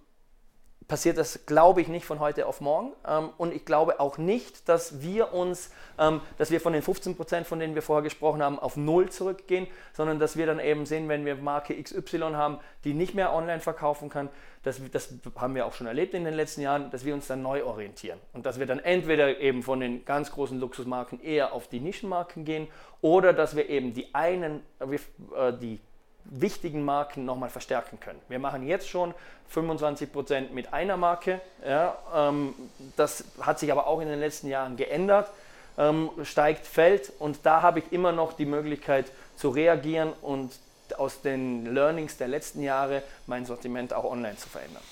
[0.89, 2.93] passiert das, glaube ich, nicht von heute auf morgen.
[3.07, 7.15] Ähm, und ich glaube auch nicht, dass wir uns, ähm, dass wir von den 15
[7.15, 10.87] Prozent, von denen wir vorher gesprochen haben, auf Null zurückgehen, sondern dass wir dann eben
[10.87, 14.31] sehen, wenn wir Marke XY haben, die nicht mehr online verkaufen kann,
[14.63, 17.43] das, das haben wir auch schon erlebt in den letzten Jahren, dass wir uns dann
[17.43, 18.19] neu orientieren.
[18.33, 22.47] Und dass wir dann entweder eben von den ganz großen Luxusmarken eher auf die Nischenmarken
[22.47, 22.67] gehen
[23.03, 25.81] oder dass wir eben die einen, äh, die
[26.29, 28.21] wichtigen Marken nochmal verstärken können.
[28.29, 29.15] Wir machen jetzt schon
[29.55, 31.41] 25% mit einer Marke.
[31.67, 32.55] Ja, ähm,
[32.97, 35.31] das hat sich aber auch in den letzten Jahren geändert.
[35.77, 39.07] Ähm, steigt, fällt und da habe ich immer noch die Möglichkeit
[39.37, 40.53] zu reagieren und
[40.97, 44.83] aus den Learnings der letzten Jahre mein Sortiment auch online zu verändern.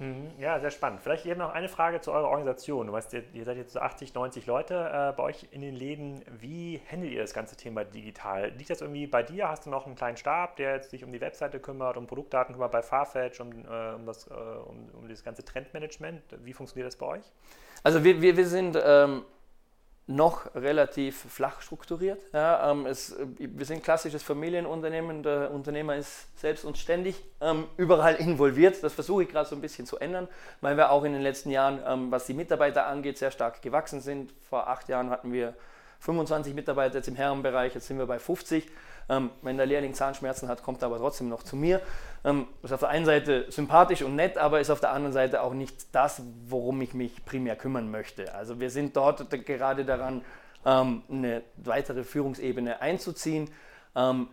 [0.00, 0.30] Mhm.
[0.38, 1.02] Ja, sehr spannend.
[1.02, 2.86] Vielleicht eben noch eine Frage zu eurer Organisation.
[2.86, 6.24] Du weißt, ihr, seid jetzt so 80, 90 Leute äh, bei euch in den Läden.
[6.40, 8.48] Wie handelt ihr das ganze Thema digital?
[8.56, 9.50] Liegt das irgendwie bei dir?
[9.50, 12.54] Hast du noch einen kleinen Stab, der jetzt sich um die Webseite kümmert, um Produktdaten
[12.54, 16.22] kümmert bei Farfetch, um, äh, um, das, äh, um, um das ganze Trendmanagement?
[16.44, 17.24] Wie funktioniert das bei euch?
[17.82, 19.22] Also wir, wir, wir sind ähm,
[20.06, 22.20] noch relativ flach strukturiert.
[22.32, 28.14] Ja, ähm, es, wir sind klassisches Familienunternehmen, der Unternehmer ist selbst und ständig ähm, überall
[28.18, 28.82] involviert.
[28.82, 30.28] Das versuche ich gerade so ein bisschen zu ändern,
[30.60, 34.00] weil wir auch in den letzten Jahren, ähm, was die Mitarbeiter angeht, sehr stark gewachsen
[34.00, 34.32] sind.
[34.48, 35.54] Vor acht Jahren hatten wir
[36.00, 38.66] 25 Mitarbeiter jetzt im Herrenbereich, jetzt sind wir bei 50.
[39.10, 41.80] Ähm, wenn der Lehrling Zahnschmerzen hat, kommt er aber trotzdem noch zu mir.
[42.24, 45.42] Ähm, ist auf der einen Seite sympathisch und nett, aber ist auf der anderen Seite
[45.42, 48.32] auch nicht das, worum ich mich primär kümmern möchte.
[48.34, 50.22] Also wir sind dort gerade daran,
[50.64, 53.50] ähm, eine weitere Führungsebene einzuziehen.
[53.96, 54.28] Ähm,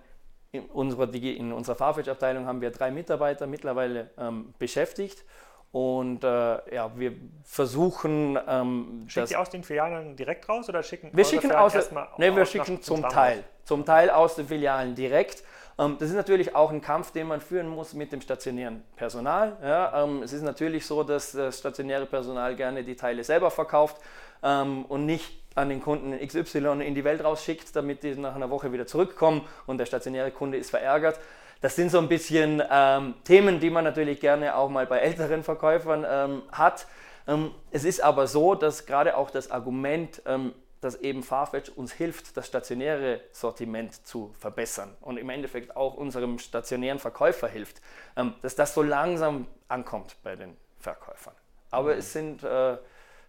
[0.51, 5.25] in unserer, in unserer Farfetch-Abteilung haben wir drei Mitarbeiter mittlerweile ähm, beschäftigt.
[5.71, 7.13] Und äh, ja, wir
[7.43, 8.39] versuchen.
[8.47, 11.73] Ähm, Schickt ihr aus den Filialen direkt raus oder schicken Wir schicken aus,
[12.17, 13.43] nee, wir schicken zum Teil.
[13.63, 15.43] Zum Teil aus den Filialen direkt.
[15.77, 19.57] Ähm, das ist natürlich auch ein Kampf, den man führen muss mit dem stationären Personal.
[19.61, 24.01] Ja, ähm, es ist natürlich so, dass das stationäre Personal gerne die Teile selber verkauft
[24.43, 28.49] ähm, und nicht an den Kunden XY in die Welt rausschickt, damit die nach einer
[28.49, 31.19] Woche wieder zurückkommen und der stationäre Kunde ist verärgert.
[31.61, 35.43] Das sind so ein bisschen ähm, Themen, die man natürlich gerne auch mal bei älteren
[35.43, 36.87] Verkäufern ähm, hat.
[37.27, 41.91] Ähm, es ist aber so, dass gerade auch das Argument, ähm, dass eben Farfetch uns
[41.91, 47.81] hilft, das stationäre Sortiment zu verbessern und im Endeffekt auch unserem stationären Verkäufer hilft,
[48.15, 51.33] ähm, dass das so langsam ankommt bei den Verkäufern.
[51.71, 51.99] Aber mhm.
[51.99, 52.77] es sind äh,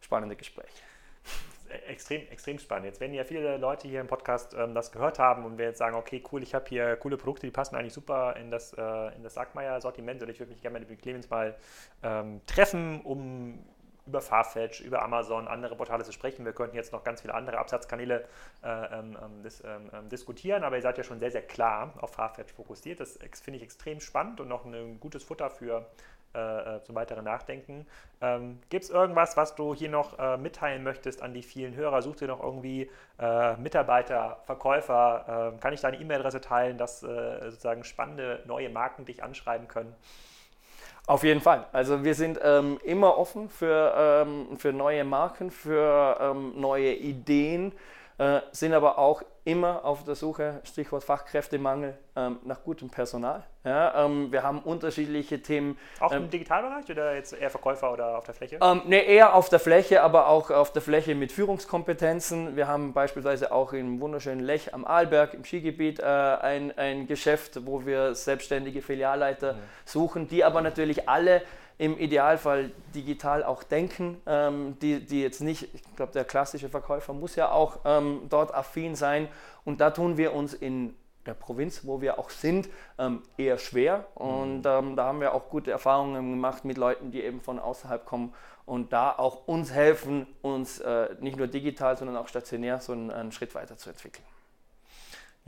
[0.00, 0.87] spannende Gespräche.
[1.88, 2.86] Extrem, extrem spannend.
[2.86, 5.78] Jetzt werden ja viele Leute hier im Podcast ähm, das gehört haben und wir jetzt
[5.78, 9.10] sagen, okay, cool, ich habe hier coole Produkte, die passen eigentlich super in das, äh,
[9.22, 11.56] das Sackmeier-Sortiment und ich würde mich gerne mit Clemens mal
[12.02, 13.58] ähm, treffen, um
[14.08, 16.44] über Farfetch, über Amazon, andere Portale zu sprechen.
[16.44, 18.24] Wir könnten jetzt noch ganz viele andere Absatzkanäle
[18.64, 21.92] äh, ähm, ähm dis, ähm, ähm, diskutieren, aber ihr seid ja schon sehr, sehr klar
[21.98, 23.00] auf Farfetch fokussiert.
[23.00, 25.86] Das finde ich extrem spannend und noch ein gutes Futter für
[26.34, 27.86] äh, äh, zum weiteren Nachdenken.
[28.20, 32.02] Ähm, Gibt es irgendwas, was du hier noch äh, mitteilen möchtest an die vielen Hörer?
[32.02, 35.52] Sucht ihr noch irgendwie äh, Mitarbeiter, Verkäufer?
[35.54, 39.94] Ähm, kann ich deine E-Mail-Adresse teilen, dass äh, sozusagen spannende neue Marken dich anschreiben können?
[41.06, 41.64] Auf jeden Fall.
[41.72, 47.72] Also wir sind ähm, immer offen für, ähm, für neue Marken, für ähm, neue Ideen,
[48.18, 53.44] äh, sind aber auch immer auf der Suche, Stichwort Fachkräftemangel, ähm, nach gutem Personal.
[53.64, 55.78] Ja, ähm, wir haben unterschiedliche Themen.
[56.00, 58.58] Auch im ähm, Digitalbereich oder jetzt eher Verkäufer oder auf der Fläche?
[58.62, 62.56] Ähm, ne, eher auf der Fläche, aber auch auf der Fläche mit Führungskompetenzen.
[62.56, 67.66] Wir haben beispielsweise auch im wunderschönen Lech am Arlberg im Skigebiet äh, ein, ein Geschäft,
[67.66, 69.58] wo wir selbstständige Filialleiter mhm.
[69.86, 71.40] suchen, die aber natürlich alle
[71.78, 77.12] im Idealfall digital auch denken, ähm, die, die jetzt nicht, ich glaube, der klassische Verkäufer
[77.12, 79.28] muss ja auch ähm, dort affin sein
[79.64, 82.68] und da tun wir uns in der Provinz, wo wir auch sind,
[82.98, 84.66] ähm, eher schwer und mhm.
[84.66, 88.34] ähm, da haben wir auch gute Erfahrungen gemacht mit Leuten, die eben von außerhalb kommen
[88.66, 93.10] und da auch uns helfen, uns äh, nicht nur digital, sondern auch stationär so einen,
[93.10, 94.24] einen Schritt weiter zu entwickeln.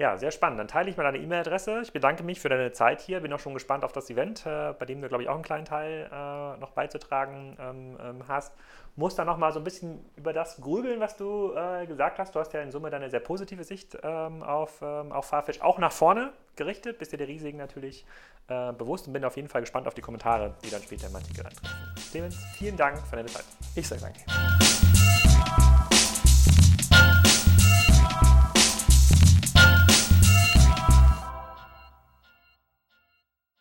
[0.01, 0.59] Ja, sehr spannend.
[0.59, 1.82] Dann teile ich mal deine E-Mail-Adresse.
[1.82, 3.20] Ich bedanke mich für deine Zeit hier.
[3.20, 5.42] Bin auch schon gespannt auf das Event, äh, bei dem du, glaube ich, auch einen
[5.42, 8.55] kleinen Teil äh, noch beizutragen ähm, ähm, hast.
[8.96, 12.34] Muss dann noch mal so ein bisschen über das grübeln, was du äh, gesagt hast.
[12.34, 15.76] Du hast ja in Summe deine sehr positive Sicht ähm, auf, ähm, auf Farfetch auch
[15.76, 16.98] nach vorne gerichtet.
[16.98, 18.07] Bist dir der Risiken natürlich
[18.48, 21.16] äh, bewusst und bin auf jeden Fall gespannt auf die Kommentare, die dann später im
[21.16, 21.76] Artikel eintreffen.
[22.11, 23.44] Clemens, vielen Dank für deine Zeit.
[23.74, 24.69] Ich sage danke.